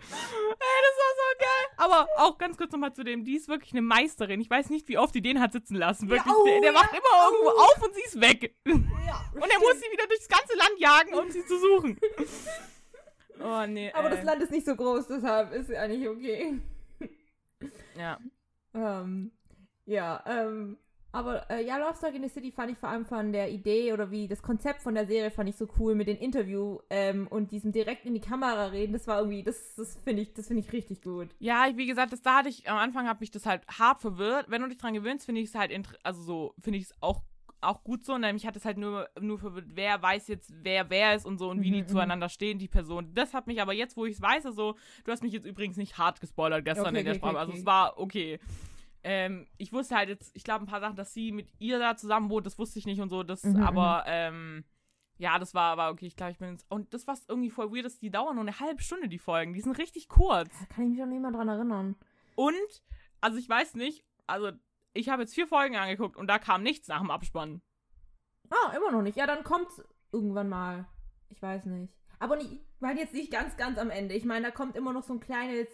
[0.06, 1.66] Ey, das war so geil.
[1.94, 4.40] Aber auch ganz kurz nochmal zu dem, die ist wirklich eine Meisterin.
[4.40, 6.08] Ich weiß nicht, wie oft die den hat sitzen lassen.
[6.08, 7.62] Wirklich, oh, der, der ja, macht immer irgendwo oh.
[7.62, 8.54] auf und sie ist weg.
[8.66, 8.74] Ja.
[9.34, 11.98] Und er muss sie wieder durchs ganze Land jagen, um sie zu suchen.
[13.40, 13.90] Oh, nee.
[13.92, 14.16] Aber ey.
[14.16, 16.60] das Land ist nicht so groß, deshalb ist ja nicht okay.
[17.98, 18.18] Ja.
[18.72, 19.32] Ähm,
[19.86, 20.78] ja, ähm,
[21.14, 23.92] aber äh, ja, Love Story in the City fand ich vor allem von der Idee
[23.92, 27.26] oder wie das Konzept von der Serie fand ich so cool mit dem Interview ähm,
[27.28, 28.92] und diesem direkt in die Kamera reden.
[28.92, 31.28] Das war irgendwie, das, das finde ich, das finde ich richtig gut.
[31.38, 34.00] Ja, ich- wie gesagt, das da hatte ich, am Anfang hat mich das halt hart
[34.00, 34.46] verwirrt.
[34.50, 37.22] Wenn du dich dran gewöhnst, finde ich es halt, also so, finde ich es auch,
[37.60, 38.18] auch gut so.
[38.18, 41.48] Nämlich hat es halt nur, nur verwirrt, wer weiß jetzt, wer wer ist und so
[41.48, 43.14] und wie Mhm, die zueinander stehen, die Person.
[43.14, 45.76] Das hat mich aber jetzt, wo ich es weiß, also, du hast mich jetzt übrigens
[45.76, 47.30] nicht hart gespoilert gestern Okay, in der okay, Sprache.
[47.32, 47.60] okay, Also okay.
[47.60, 48.38] es war okay.
[49.04, 51.96] Ähm, ich wusste halt jetzt, ich glaube, ein paar Sachen, dass sie mit ihr da
[51.96, 53.22] zusammen wohnt, das wusste ich nicht und so.
[53.22, 54.64] Das, Mhm, aber, ähm,
[55.18, 56.06] ja, das war aber okay.
[56.06, 56.64] Ich glaube, ich bin jetzt.
[56.70, 59.52] Und das, was irgendwie voll weird ist, die dauern nur eine halbe Stunde, die Folgen.
[59.52, 60.48] Die sind richtig kurz.
[60.58, 61.96] Da kann ich mich auch nicht mehr dran erinnern.
[62.34, 62.82] Und,
[63.20, 64.50] also ich weiß nicht, also
[64.94, 67.60] ich habe jetzt vier Folgen angeguckt und da kam nichts nach dem Abspann.
[68.50, 69.16] Ah, immer noch nicht.
[69.16, 69.82] Ja, dann kommt's
[70.12, 70.86] irgendwann mal.
[71.28, 71.92] Ich weiß nicht.
[72.18, 74.14] Aber nicht, ich meine jetzt nicht ganz, ganz am Ende.
[74.14, 75.68] Ich meine, da kommt immer noch so ein kleines,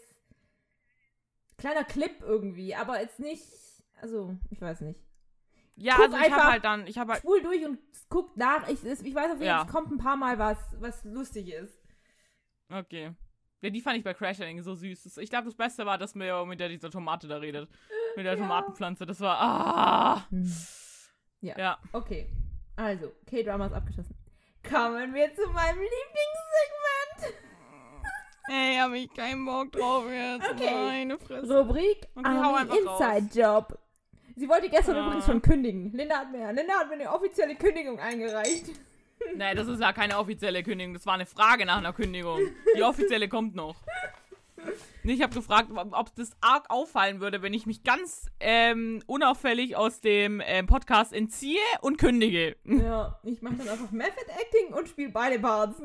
[1.60, 3.44] kleiner Clip irgendwie, aber jetzt nicht,
[4.00, 4.98] also, ich weiß nicht.
[5.76, 8.36] Ja, Guck also ich habe einfach- halt dann, ich habe halt, Spul durch und guckt
[8.36, 8.68] nach.
[8.68, 9.62] Ich, ich weiß auf jeden Fall, Ja.
[9.64, 11.78] es kommt ein paar Mal was, was lustig ist.
[12.70, 13.14] okay.
[13.62, 15.18] Ja, die fand ich bei Crash Landing so süß.
[15.18, 17.68] Ich glaube, das Beste war, dass mir mit der dieser Tomate da redet.
[18.16, 18.38] Mit der Ja.
[18.38, 19.04] Tomatenpflanze.
[19.04, 20.26] Das war, ah.
[21.42, 21.58] Ja.
[21.58, 21.78] Ja.
[21.92, 22.32] Okay.
[22.76, 24.16] Also, K-Drama ist abgeschlossen.
[24.66, 26.79] Kommen wir zu meinem Lieblingssegment.
[28.50, 30.50] Ey, hab ich keinen Bock drauf jetzt.
[30.50, 30.70] Okay.
[30.74, 31.58] Meine Fresse.
[31.60, 33.00] Rubrik Okay, Army einfach raus.
[33.00, 33.78] Inside Job.
[34.36, 35.06] Sie wollte gestern Ah.
[35.06, 35.92] übrigens schon kündigen.
[35.92, 38.66] Linda hat mir, Linda hat mir eine offizielle Kündigung eingereicht.
[39.36, 40.94] Nee, das ist ja keine offizielle Kündigung.
[40.94, 42.40] Das war eine Frage nach einer Kündigung.
[42.74, 43.76] Die offizielle kommt noch.
[45.04, 50.00] Ich habe gefragt, ob das arg auffallen würde, wenn ich mich ganz ähm, unauffällig aus
[50.00, 52.56] dem ähm, Podcast entziehe und kündige.
[52.64, 55.76] ja, ich mache dann einfach Method Acting und spiele beide Parts.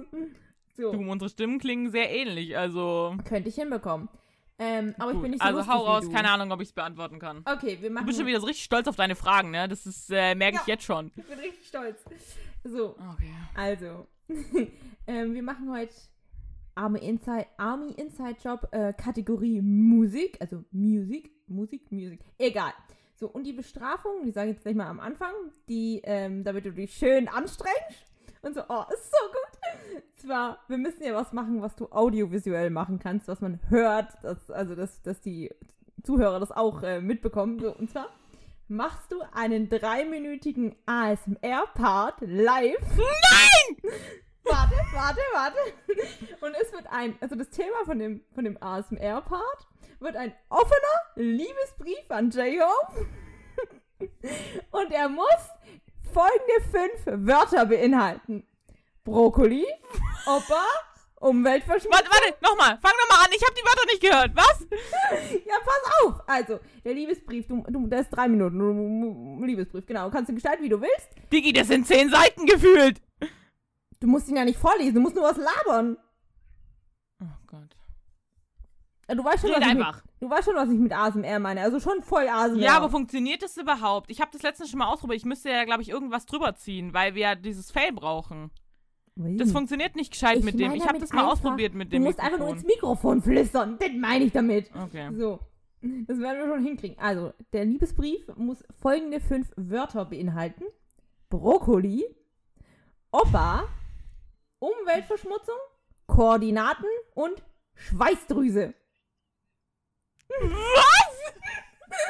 [0.75, 3.15] So, Du, unsere Stimmen klingen sehr ähnlich, also.
[3.25, 4.09] könnte ich hinbekommen.
[4.57, 5.21] Ähm, aber ich Gut.
[5.23, 6.11] bin nicht so also hau raus, du.
[6.11, 7.43] keine Ahnung, ob ich es beantworten kann.
[7.45, 8.05] Okay, wir Du machen.
[8.05, 9.67] bist schon wieder so richtig stolz auf deine Fragen, ne?
[9.67, 10.73] Das ist, äh, merke ich Ja.
[10.75, 11.11] jetzt schon.
[11.15, 12.01] Ich bin richtig stolz.
[12.63, 13.33] So, Okay.
[13.53, 14.07] Also,
[15.07, 15.93] ähm, wir machen heute
[16.75, 22.73] Army Inside, Army Inside Job äh, Kategorie Musik, also Musik, Musik, Musik, egal.
[23.15, 25.33] So, und die Bestrafung, die sage ich jetzt gleich mal am Anfang,
[25.69, 28.05] die, ähm, damit du dich schön anstrengst
[28.41, 29.54] und so, oh, ist so gut.
[30.15, 34.49] Zwar, wir müssen ja was machen, was du audiovisuell machen kannst, was man hört, dass,
[34.49, 35.51] also dass, dass die
[36.03, 37.59] Zuhörer das auch äh, mitbekommen.
[37.59, 38.07] So, und zwar
[38.67, 42.97] machst du einen dreiminütigen ASMR-Part live.
[42.97, 43.91] Nein!
[44.43, 45.57] Warte, warte, warte.
[46.41, 49.67] Und es wird ein, also das Thema von dem, von dem ASMR-Part
[49.99, 53.07] wird ein offener Liebesbrief an J-Hope.
[54.71, 55.49] Und er muss
[56.13, 58.45] folgende fünf Wörter beinhalten.
[59.05, 59.63] Brokkoli,
[60.25, 60.65] Opa,
[61.19, 61.91] Umweltverschmutzung.
[61.91, 62.77] Warte, warte, nochmal.
[62.81, 63.31] Fang nochmal an.
[63.35, 64.31] Ich habe die Wörter nicht gehört.
[64.35, 64.67] Was?
[65.45, 66.23] Ja, pass auf.
[66.27, 68.57] Also, der Liebesbrief, du, du, das ist drei Minuten.
[68.59, 70.09] Du, Liebesbrief, genau.
[70.09, 71.09] Kannst du gestalten, wie du willst.
[71.31, 73.01] Digi, das sind zehn Seiten gefühlt.
[73.99, 75.97] Du musst ihn ja nicht vorlesen, du musst nur was labern.
[77.21, 77.75] Oh Gott.
[79.07, 80.03] Du weißt schon, Red was ich mit, einfach.
[80.19, 81.61] du weißt schon, was ich mit ASMR meine.
[81.61, 82.57] Also schon voll ASMR.
[82.59, 84.09] Ja, aber funktioniert das überhaupt?
[84.09, 85.19] Ich habe das letztens schon mal ausprobiert.
[85.19, 88.51] Ich müsste ja, glaube ich, irgendwas drüber ziehen, weil wir ja dieses Fail brauchen.
[89.15, 90.73] Das funktioniert nicht gescheit Ich mit dem.
[90.73, 92.63] Ich habe das mal einfach, ausprobiert mit Du dem musst einfach nur Mikrofon.
[92.63, 93.77] ins Mikrofon flüstern.
[93.79, 94.69] Das meine ich damit.
[94.75, 95.09] Okay.
[95.13, 95.39] So.
[95.81, 96.97] Das werden wir schon hinkriegen.
[96.99, 100.63] Also, der Liebesbrief muss folgende fünf Wörter beinhalten:
[101.29, 102.03] Brokkoli,
[103.11, 103.67] Opa,
[104.59, 105.55] Umweltverschmutzung,
[106.07, 107.41] Koordinaten und
[107.75, 108.73] Schweißdrüse.
[110.27, 111.04] Was?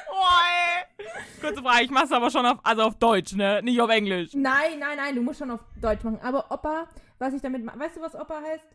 [0.09, 1.05] Ey.
[1.41, 3.61] Kurze Frage, ich mach's aber schon auf, also auf Deutsch, ne?
[3.63, 4.31] Nicht auf Englisch.
[4.33, 6.19] Nein, nein, nein, du musst schon auf Deutsch machen.
[6.21, 6.87] Aber Opa,
[7.19, 8.65] was ich damit mache, weißt du, was Opa heißt?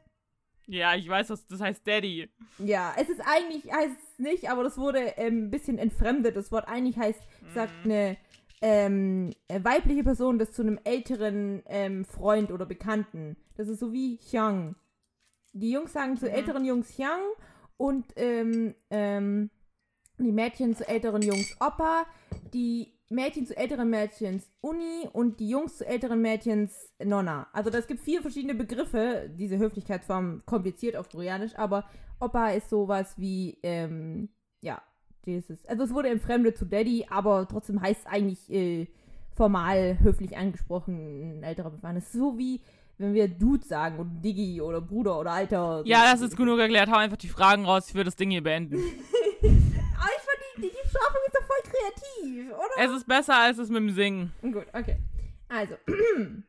[0.66, 2.28] Ja, ich weiß, was das heißt Daddy.
[2.58, 6.36] Ja, es ist eigentlich, heißt es nicht, aber das wurde ähm, ein bisschen entfremdet.
[6.36, 7.20] Das Wort eigentlich heißt,
[7.52, 8.16] sagt eine
[8.62, 13.36] ähm, äh, weibliche Person das zu einem älteren ähm, Freund oder Bekannten.
[13.56, 14.76] Das ist so wie Hyang.
[15.52, 16.32] Die Jungs sagen zu Mhm.
[16.34, 17.20] älteren Jungs Hyang
[17.76, 19.50] und ähm, ähm,
[20.24, 22.06] die Mädchen zu älteren Jungs Opa,
[22.52, 27.48] die Mädchen zu älteren Mädchens Uni und die Jungs zu älteren Mädchens Nonna.
[27.52, 31.84] Also das gibt vier verschiedene Begriffe, diese Höflichkeitsform kompliziert auf Koreanisch, aber
[32.20, 34.28] Opa ist sowas wie, ähm,
[34.60, 34.80] ja,
[35.26, 38.86] dieses, also es wurde entfremdet zu Daddy, aber trotzdem heißt es eigentlich äh,
[39.34, 42.04] formal höflich angesprochen ein älterer Befreundet.
[42.04, 42.60] So wie
[42.98, 45.82] wenn wir Dude sagen oder Diggi oder Bruder oder Alter.
[45.86, 46.90] Ja, das ist genug erklärt.
[46.90, 47.88] Hau einfach die Fragen raus.
[47.88, 48.76] Ich will das Ding hier beenden.
[50.00, 52.84] Fand die, die, die Bestrafung ist doch voll kreativ, oder?
[52.84, 54.32] Es ist besser als es mit dem Singen.
[54.42, 54.96] Gut, okay.
[55.48, 55.76] Also.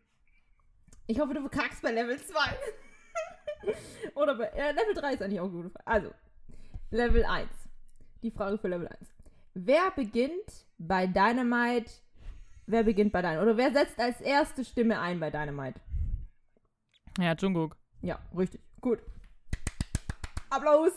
[1.08, 2.39] Ich hoffe, du verkackst bei Level 2.
[4.16, 5.86] Oder bei äh, Level 3 ist eigentlich auch eine gute Frage.
[5.86, 6.14] Also,
[6.89, 7.49] Level 1.
[8.24, 9.14] Die Frage für Level 1.
[9.54, 11.91] Wer beginnt bei Dynamite?
[12.66, 13.43] Wer beginnt bei Dynamite?
[13.43, 15.82] Oder wer setzt als erste Stimme ein bei Dynamite?
[17.20, 17.76] Ja, Jungkook.
[18.02, 18.62] Ja, richtig.
[18.80, 18.99] Gut.
[20.52, 20.91] Applaus.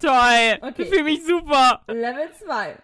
[0.00, 0.58] Toll.
[0.60, 0.82] Okay.
[0.82, 1.82] Ich fühle mich super.
[1.88, 2.76] Level 2.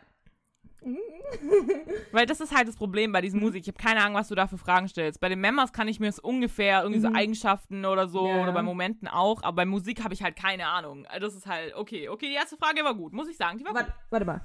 [2.12, 3.62] Weil das ist halt das Problem bei diesem Musik.
[3.62, 5.20] Ich habe keine Ahnung, was du da für Fragen stellst.
[5.20, 7.16] Bei den Members kann ich mir es ungefähr irgendwie so Mhm.
[7.16, 8.42] Eigenschaften oder so Ja, ja.
[8.42, 11.04] oder bei Momenten auch, aber bei Musik habe ich halt keine Ahnung.
[11.06, 12.08] Also Das ist halt okay.
[12.08, 13.58] Okay, die erste Frage war gut, muss ich sagen.
[13.58, 14.00] Die war Warte, gut.
[14.10, 14.40] warte mal.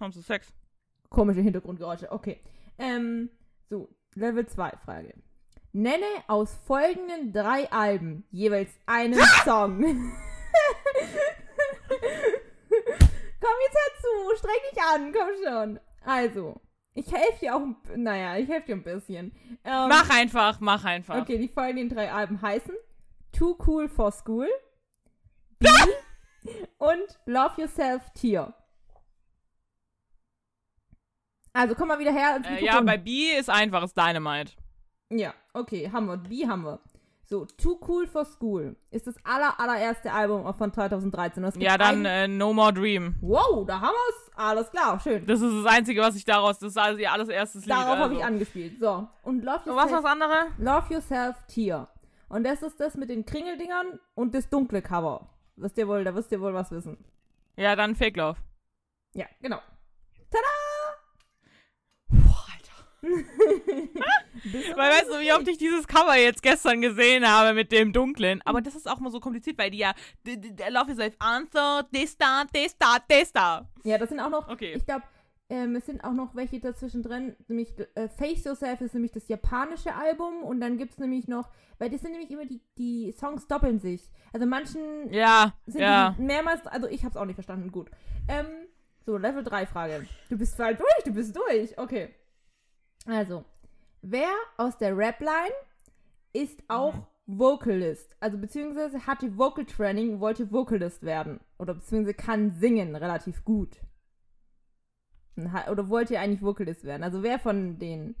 [0.00, 0.52] Haben sie Sex?
[1.10, 2.10] Komische Hintergrundgeräusche.
[2.12, 2.40] Okay.
[2.78, 3.30] Ähm,
[3.68, 5.14] so, Level 2 Frage.
[5.76, 9.78] Nenne aus folgenden drei Alben jeweils einen Song.
[13.40, 15.80] komm jetzt herzu, streng dich an, komm schon.
[16.04, 16.60] Also,
[16.94, 19.32] Ich helfe dir auch, ein- naja, ich helfe dir ein bisschen.
[19.64, 21.20] Ähm, Mach einfach, mach einfach.
[21.20, 22.74] Okay, die folgenden drei Alben heißen
[23.32, 24.48] Too Cool for School,
[25.58, 25.68] B
[26.78, 28.54] und Love Yourself Tear.
[31.52, 34.52] Also komm mal wieder her Äh, ja, bei B ist einfach, ist Dynamite.
[35.10, 36.16] Ja, okay, haben wir.
[36.16, 36.80] B haben wir.
[37.28, 41.42] So, Too Cool for School ist das aller, allererste Album von 2013.
[41.42, 43.16] Das gibt Ja, dann äh, No More Dream.
[43.20, 44.30] Wow, da haben wir's.
[44.36, 45.26] Alles klar, schön.
[45.26, 47.74] Das ist das Einzige, was ich daraus, das ist also ihr alles erstes Lied.
[47.74, 48.16] Darauf habe also.
[48.16, 48.78] ich angespielt.
[48.78, 50.34] So, und Love Und was Yourself, das andere?
[50.58, 51.88] Love Yourself Tear.
[52.28, 55.28] Und das ist das mit den Kringeldingern und das dunkle Cover.
[55.56, 56.98] Wisst ihr wohl, da wisst ihr wohl was wissen.
[57.56, 58.38] Ja, dann Fake Love.
[59.14, 59.60] Ja, genau.
[60.30, 60.38] Du
[64.76, 68.42] Weil weißt du, wie oft ich dieses Cover jetzt gestern gesehen habe mit dem Dunklen.
[68.44, 69.94] Aber das ist auch mal so kompliziert, weil die ja
[70.68, 73.68] Love Yourself Answer, das da, das da, das da.
[73.84, 74.74] Ja, das sind auch noch, Okay.
[74.76, 75.02] ich glaube,
[75.48, 77.36] ähm, es sind auch noch welche dazwischen drin.
[77.48, 81.48] Nämlich äh, Face Yourself ist nämlich das japanische Album und dann gibt es nämlich noch,
[81.78, 84.10] weil das sind nämlich immer die, die Songs doppeln sich.
[84.32, 86.14] Also manchen Ja, sind ja.
[86.18, 87.90] die mehrmals, also ich habe es auch nicht verstanden, gut.
[88.28, 88.46] Ähm,
[89.04, 90.06] so, Level 3 Frage.
[90.28, 91.78] Du bist bald durch, du bist durch.
[91.78, 92.12] Okay.
[93.06, 93.44] Also,
[94.02, 95.54] wer aus der Rap-Line
[96.32, 97.06] ist auch Mhm.
[97.28, 98.14] Vocalist?
[98.20, 101.40] Also, beziehungsweise hatte Vocal Training, wollte Vocalist werden.
[101.58, 103.80] Oder beziehungsweise kann singen relativ gut.
[105.70, 107.02] Oder wollte eigentlich Vocalist werden.
[107.02, 108.14] Also, wer von denen?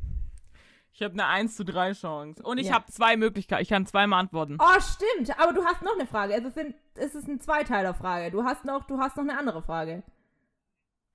[0.92, 2.42] Ich habe eine 1 zu 3 Chance.
[2.42, 2.74] Und ich Ja.
[2.74, 3.62] habe zwei Möglichkeiten.
[3.62, 4.56] Ich kann zweimal antworten.
[4.60, 5.38] Oh, stimmt.
[5.38, 6.34] Aber du hast noch eine Frage.
[6.34, 8.30] Also, es, sind, es ist eine Zweiteiler-Frage.
[8.30, 10.02] Du hast noch, du hast noch eine andere Frage.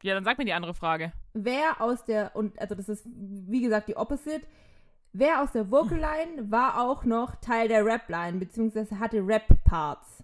[0.04, 1.12] Ja, dann sag mir die andere Frage.
[1.34, 4.46] Wer aus der, und also das ist wie gesagt die Opposite,
[5.14, 10.24] wer aus der Vocal Line war auch noch Teil der Rap Line, beziehungsweise hatte Rap-Parts.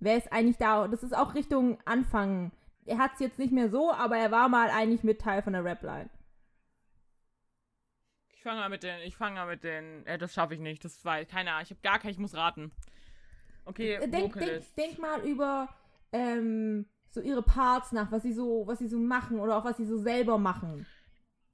[0.00, 0.88] Wer ist eigentlich da?
[0.88, 2.52] Das ist auch Richtung Anfang.
[2.84, 5.52] Er hat es jetzt nicht mehr so, aber er war mal eigentlich mit Teil von
[5.52, 6.10] der Rap Line.
[8.34, 10.84] Ich fange mal mit den, ich fange mal mit den, äh, das schaffe ich nicht.
[10.84, 12.72] Das war, keine Ahnung, ich habe gar kein, ich muss raten.
[13.64, 14.76] Okay, Denk, denk, Vocalist.
[14.76, 15.68] denk mal über
[16.10, 19.76] ähm, so ihre Parts nach, was sie so, was sie so machen oder auch was
[19.76, 20.86] sie so selber machen.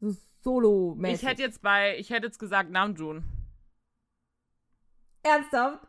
[0.00, 1.22] So solo-mäßig.
[1.22, 3.24] Ich hätte jetzt bei, ich hätte jetzt gesagt Namjoon.
[5.24, 5.86] Ernsthaft?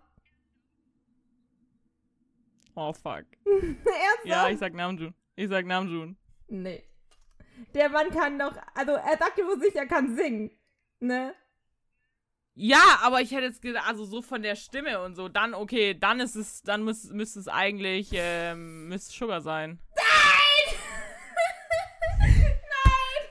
[2.76, 3.26] Oh fuck.
[3.46, 4.26] Ernsthaft?
[4.26, 5.14] Ja, ich sag Namjoon.
[5.36, 6.18] Ich sag Namjoon.
[6.48, 6.84] Nee.
[7.76, 10.50] Der Mann kann doch, also er sagt ja wohl sich, er kann singen.
[11.00, 11.36] Ne?
[12.62, 15.94] Ja, aber ich hätte jetzt gesagt, also so von der Stimme und so, dann okay,
[15.98, 19.80] dann ist es, dann müß, müsste es eigentlich, ähm, müsste Sugar sein.
[19.96, 20.76] Nein!
[22.44, 23.22] Nein!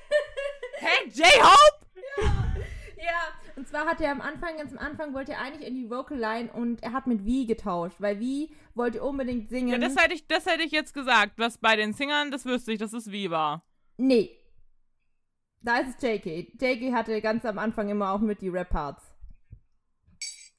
[0.79, 1.87] Hä, J-Hope?
[2.97, 3.21] Ja,
[3.57, 6.17] und zwar hat er am Anfang, ganz am Anfang wollte er eigentlich in die Vocal
[6.17, 9.69] Line und er hat mit Wie getauscht, weil Wie wollte unbedingt singen.
[9.69, 11.33] Ja, das hätte ich, das hätte ich jetzt gesagt.
[11.37, 13.63] Was bei den Singern, das wüsste ich, das ist Viva.
[13.99, 14.35] nee.
[15.61, 16.55] Da ist es JK.
[16.59, 19.08] JK hatte ganz am Anfang immer auch mit die Rap-Parts.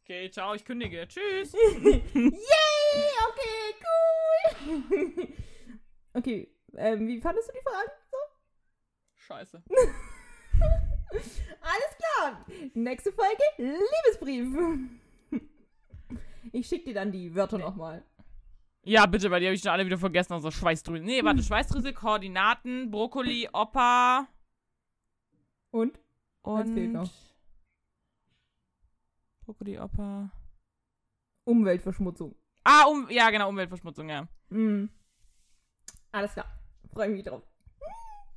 [0.09, 1.07] Okay, ciao, ich kündige.
[1.07, 1.53] Tschüss.
[1.83, 2.33] Yay!
[3.29, 3.75] Okay,
[4.65, 5.27] cool!
[6.15, 7.91] okay, ähm, wie fandest du die Fragen?
[9.13, 9.61] Scheiße.
[11.11, 12.43] Alles klar.
[12.73, 14.47] Nächste Folge, Liebesbrief.
[16.53, 18.03] Ich schick dir dann die Wörter nochmal.
[18.81, 21.03] Ja, bitte, weil die habe ich schon alle wieder vergessen, also Schweißdrüse.
[21.03, 24.27] Nee, warte, Schweißdrüse, Koordinaten, Brokkoli, Opa
[25.69, 25.99] Und?
[26.41, 27.11] und...
[29.49, 29.55] Noch.
[29.55, 30.29] Brokkoli, Opa...
[31.45, 32.35] Umweltverschmutzung.
[32.63, 34.27] Ah, um, ja, genau, Umweltverschmutzung, ja.
[34.49, 34.89] Mhm.
[36.11, 36.45] Alles klar.
[36.93, 37.41] Freue mich drauf.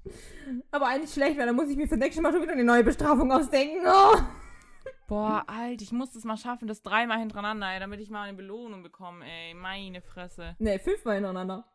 [0.71, 2.85] Aber eigentlich schlecht, weil dann muss ich mir für nächstes Mal schon wieder eine neue
[2.85, 3.87] Bestrafung ausdenken.
[3.87, 4.19] Oh.
[5.07, 8.37] Boah, Alter, ich muss das mal schaffen, das dreimal hintereinander, ey, damit ich mal eine
[8.37, 9.53] Belohnung bekomme, ey.
[9.53, 10.57] Meine Fresse.
[10.59, 11.67] Ne, fünfmal hintereinander.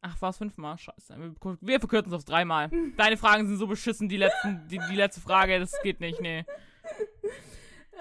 [0.00, 0.76] Ach, war es fünfmal?
[0.76, 1.16] Scheiße.
[1.16, 2.70] Wir, wir verkürzen es auf dreimal.
[2.96, 6.44] Deine Fragen sind so beschissen, die, letzten, die, die letzte Frage, das geht nicht, nee.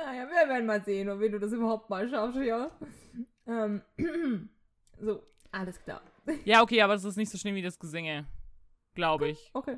[0.02, 2.70] Ja, ja, wir werden mal sehen, ob du das überhaupt mal schaffst, ja.
[3.48, 3.82] Ähm,
[5.00, 6.02] so, alles klar.
[6.46, 8.28] Ja, okay, aber das ist nicht so schlimm wie das Gesinge.
[8.96, 9.50] Glaube ich.
[9.54, 9.78] Okay.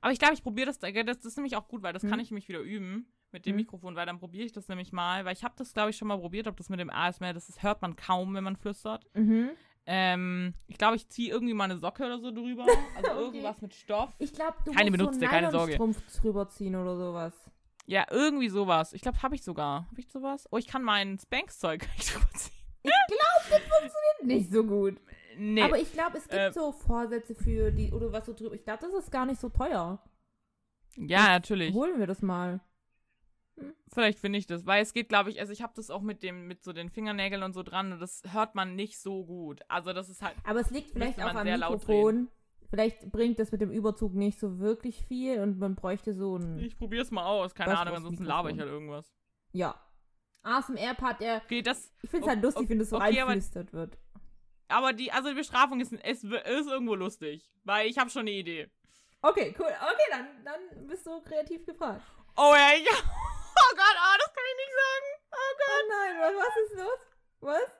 [0.00, 0.92] Aber ich glaube, ich probiere das, das.
[0.92, 2.10] Das ist nämlich auch gut, weil das Mhm.
[2.10, 3.62] kann ich mich wieder üben mit dem Mhm.
[3.62, 5.24] Mikrofon, weil dann probiere ich das nämlich mal.
[5.24, 7.48] Weil ich habe das, glaube ich, schon mal probiert, ob das mit dem ASMR, das
[7.48, 9.06] ist, hört man kaum, wenn man flüstert.
[9.14, 9.50] Mhm.
[9.86, 12.66] Ähm, ich glaube, ich ziehe irgendwie mal eine Socke oder so drüber.
[12.96, 13.20] Also Okay.
[13.20, 14.10] irgendwas mit Stoff.
[14.18, 15.72] Ich glaube, du Keine musst benutzt so ihr, keine Sorge.
[15.72, 17.50] Nylonstrumpf drüber ziehen oder sowas.
[17.86, 18.92] Ja, irgendwie sowas.
[18.92, 19.86] Ich glaube, habe ich sogar.
[19.88, 20.46] Habe ich sowas?
[20.50, 22.52] Oh, ich kann mein Spanks-Zeug nicht drüber ziehen.
[24.22, 25.00] Nicht so gut.
[25.36, 25.62] Nee.
[25.62, 28.54] Aber ich glaube, es gibt Äh, so Vorsätze für die, oder was so drüber.
[28.54, 30.02] Ich glaube, das ist gar nicht so teuer.
[30.96, 31.74] ja, natürlich.
[31.74, 32.60] Holen wir das mal.
[33.92, 36.22] Vielleicht finde ich das, weil es geht, glaube ich, also ich habe das auch mit
[36.22, 39.60] dem, mit so den Fingernägeln und so dran und das hört man nicht so gut.
[39.68, 42.28] Also das ist halt, Aber es liegt vielleicht auch am Mikrofon.
[42.72, 46.58] Vielleicht bringt das mit dem Überzug nicht so wirklich viel und man bräuchte so ein.
[46.58, 47.54] Ich probier's mal aus.
[47.54, 49.12] Keine Ahnung, ansonsten laber ich halt irgendwas.
[49.52, 49.78] Ja.
[50.42, 51.42] ASMR-Part, der.
[51.44, 51.92] Okay, das.
[52.02, 53.98] Ich finde es halt lustig, o- wenn das so okay, reinflüstert wird.
[54.68, 57.52] Aber die, also die Bestrafung ist, ist, ist irgendwo lustig.
[57.64, 58.70] Weil ich habe schon eine Idee.
[59.20, 59.66] Okay, cool.
[59.66, 62.00] Okay, dann, dann bist du kreativ gefragt.
[62.38, 62.88] Oh ja, ich.
[63.54, 65.08] Oh Gott, oh, das kann ich nicht sagen.
[65.30, 65.84] Oh Oh Gott.
[65.90, 67.00] nein, was, was ist los?
[67.40, 67.78] Was?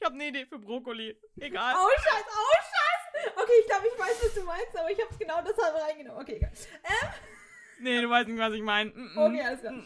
[0.00, 1.14] Ich habe eine Idee für Brokkoli.
[1.36, 1.74] Egal.
[1.76, 2.75] Oh, Scheiß, oh, Scheiß!
[3.46, 6.20] Okay, ich glaube, ich weiß, was du meinst, aber ich habe genau deshalb reingenommen.
[6.20, 6.50] Okay, egal.
[7.78, 8.90] Nee, du weißt nicht, was ich meine.
[8.90, 9.26] Mm -mm.
[9.26, 9.72] Okay, alles klar.
[9.72, 9.82] Mm, mm.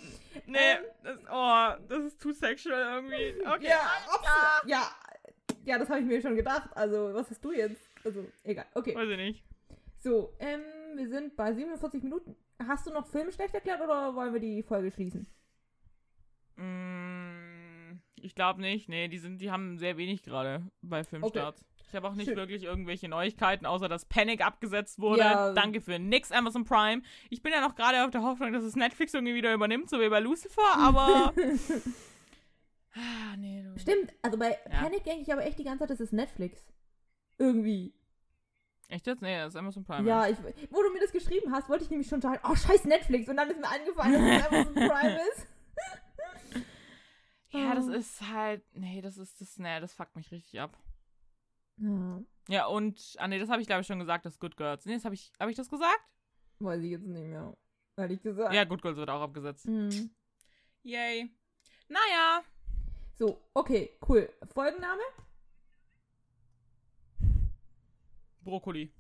[0.47, 0.85] Nee, Ähm.
[1.03, 3.47] das, oh, das ist too sexual irgendwie.
[3.47, 3.69] Okay.
[3.69, 3.81] Ja.
[4.65, 4.91] Ja,
[5.65, 6.71] ja, das habe ich mir schon gedacht.
[6.75, 7.83] Also, was hast du jetzt?
[8.05, 8.67] Also, egal.
[8.75, 8.95] Okay.
[8.95, 9.45] Weiß ich nicht.
[9.99, 10.63] So, ähm,
[10.95, 12.37] wir sind bei 47 Minuten.
[12.67, 15.27] Hast du noch Filme schlecht erklärt oder wollen wir die Folge schließen?
[16.57, 18.89] Mm, ich glaube nicht.
[18.89, 21.65] Nee, die, sind, die haben sehr wenig gerade bei Filmstarts.
[21.91, 22.37] Ich habe auch nicht Schön.
[22.37, 25.21] wirklich irgendwelche Neuigkeiten, außer dass Panic abgesetzt wurde.
[25.23, 25.53] Ja.
[25.53, 27.03] Danke für nix, Amazon Prime.
[27.31, 30.01] Ich bin ja noch gerade auf der Hoffnung, dass es Netflix irgendwie wieder übernimmt, so
[30.01, 31.35] wie bei Lucifer, aber.
[32.95, 33.79] ah, nee, du.
[33.79, 34.83] Stimmt, also bei Ja.
[34.83, 36.65] Panic denke ich aber echt die ganze Zeit, das ist Netflix.
[37.39, 37.93] Irgendwie.
[38.89, 39.23] Echt jetzt?
[39.23, 40.09] Nee, das ist Amazon Prime.
[40.09, 40.37] Ja, ich,
[40.71, 43.29] wo du mir das geschrieben hast, wollte ich nämlich schon sagen, oh, scheiß Netflix.
[43.29, 45.47] Und dann ist mir eingefallen, dass es Amazon Prime ist.
[47.53, 47.93] Ja, das Oh.
[47.93, 48.63] ist halt.
[48.75, 49.59] Nee, das ist das.
[49.59, 50.77] Nee, das fuckt mich richtig ab.
[51.81, 53.17] Ja, Ja, und.
[53.19, 54.85] Ah, nee, das habe ich glaube ich schon gesagt, das Good Girls.
[54.87, 55.33] Nee, das habe ich.
[55.41, 56.01] Habe ich das gesagt?
[56.61, 57.57] weiß ich jetzt nicht mehr.
[57.97, 58.53] Ehrlich gesagt.
[58.55, 59.65] Ja, Good Girls wird auch abgesetzt.
[59.67, 60.11] Hm.
[60.83, 61.35] Yay.
[61.89, 62.43] Naja.
[63.15, 64.31] So, okay, cool.
[64.55, 65.03] Folgenname?
[68.43, 68.93] Brokkoli.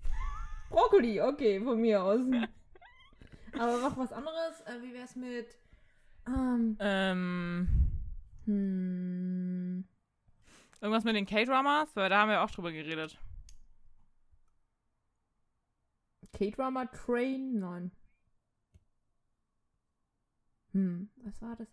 [0.68, 2.20] Brokkoli, okay, von mir aus.
[3.58, 4.60] Aber noch was anderes.
[4.66, 5.58] Äh, wie wär's mit.
[6.26, 6.76] Ähm.
[6.80, 7.68] Ähm.
[8.44, 9.84] Hm.
[10.80, 11.94] Irgendwas mit den K-Dramas?
[11.94, 13.18] Weil da haben wir auch drüber geredet.
[16.32, 17.58] K-Drama Train?
[17.58, 17.90] Nein.
[20.72, 21.66] Hm, was war das?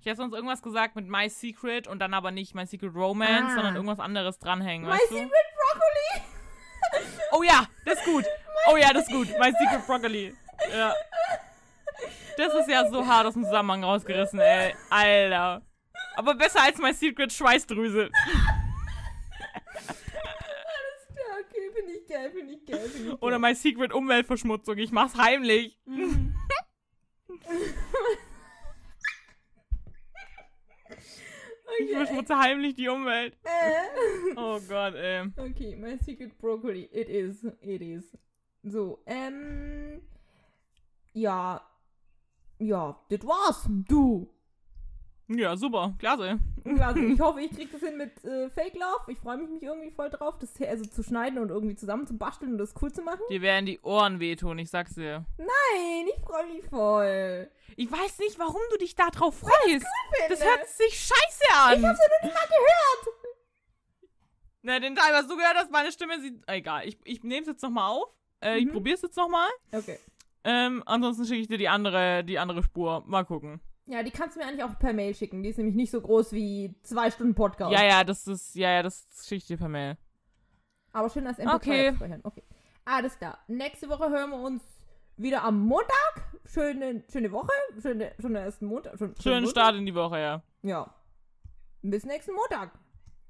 [0.00, 3.52] Ich hätte sonst irgendwas gesagt mit My Secret und dann aber nicht My Secret Romance,
[3.52, 3.54] Ah.
[3.54, 5.14] sondern irgendwas anderes dranhängen, My weißt du?
[5.14, 7.10] Secret Broccoli!
[7.32, 8.24] Oh ja, das ist gut.
[8.70, 9.28] Oh ja, das ist gut.
[9.38, 10.34] My Secret Broccoli.
[10.70, 10.94] Ja.
[12.36, 14.74] Das ist ja so hart aus dem Zusammenhang rausgerissen, ey.
[14.90, 15.62] Alter.
[16.16, 18.10] Aber besser als My Secret Schweißdrüse.
[19.76, 19.98] Alles
[21.08, 23.18] klar, okay, finde ich geil, finde ich geil, finde ich geil.
[23.20, 24.78] Oder My Secret Umweltverschmutzung.
[24.78, 25.78] Ich mach's heimlich.
[25.86, 26.34] Mhm.
[31.78, 31.96] Ich okay.
[31.96, 33.36] verschmutze heimlich die Umwelt.
[33.42, 34.34] Äh.
[34.36, 35.28] Oh Gott, ey.
[35.36, 36.88] Okay, my secret broccoli.
[36.92, 37.44] It is.
[37.60, 38.16] It is.
[38.62, 40.00] So, ähm.
[41.12, 41.60] Ja.
[42.58, 43.66] Ja, das war's.
[43.68, 44.33] Du.
[45.28, 45.94] Ja, super.
[45.98, 46.38] Klasse.
[46.80, 49.10] Also, ich hoffe, ich krieg das hin mit äh, Fake Love.
[49.10, 52.16] Ich freue mich, mich irgendwie voll drauf, das also zu schneiden und irgendwie zusammen zu
[52.16, 53.20] basteln und das cool zu machen.
[53.30, 55.24] Dir werden die Ohren wehtun, ich sag's dir.
[55.38, 57.48] Nein, ich freue mich voll.
[57.76, 59.86] Ich weiß nicht, warum du dich da drauf freust.
[60.28, 60.44] Das Finde.
[60.44, 61.78] hört sich scheiße an.
[61.80, 63.16] Ich hab's ja noch nicht mal gehört.
[64.62, 66.42] Na, den Teil, was du gehört hast, meine Stimme sieht.
[66.46, 68.08] Egal, ich, ich nehm's jetzt nochmal auf.
[68.40, 68.72] Äh, Ich Mhm.
[68.72, 69.48] probier's jetzt nochmal.
[69.72, 69.98] Okay.
[70.44, 73.02] Ähm, ansonsten schicke ich dir die andere, die andere Spur.
[73.06, 73.60] Mal gucken.
[73.86, 75.42] Ja, die kannst du mir eigentlich auch per Mail schicken.
[75.42, 77.70] Die ist nämlich nicht so groß wie zwei Stunden Podcast.
[77.72, 79.96] Ja, ja, das ist, ja, ja, das schicke ich dir per Mail.
[80.92, 81.88] Aber schön als MP3 Okay.
[81.88, 82.20] abspeichern.
[82.24, 82.42] Okay.
[82.86, 83.38] Alles klar.
[83.46, 84.62] Nächste Woche hören wir uns
[85.16, 86.22] wieder am Montag.
[86.46, 87.52] Schöne, schöne Woche.
[87.80, 88.96] Schöne, schönen ersten Montag.
[88.98, 89.50] Schön, Schönen Montag.
[89.50, 90.42] Start in die Woche, ja.
[90.62, 90.94] Ja.
[91.82, 92.70] Bis nächsten Montag.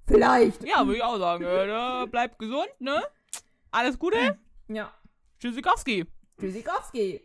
[0.07, 0.63] Vielleicht.
[0.65, 1.45] Ja, würde ich auch sagen.
[1.45, 3.03] Äh, bleibt gesund, ne?
[3.71, 4.39] Alles Gute.
[4.69, 4.93] Ja.
[5.41, 6.07] Tschüssikowski.
[6.39, 7.21] Tschüssikowski.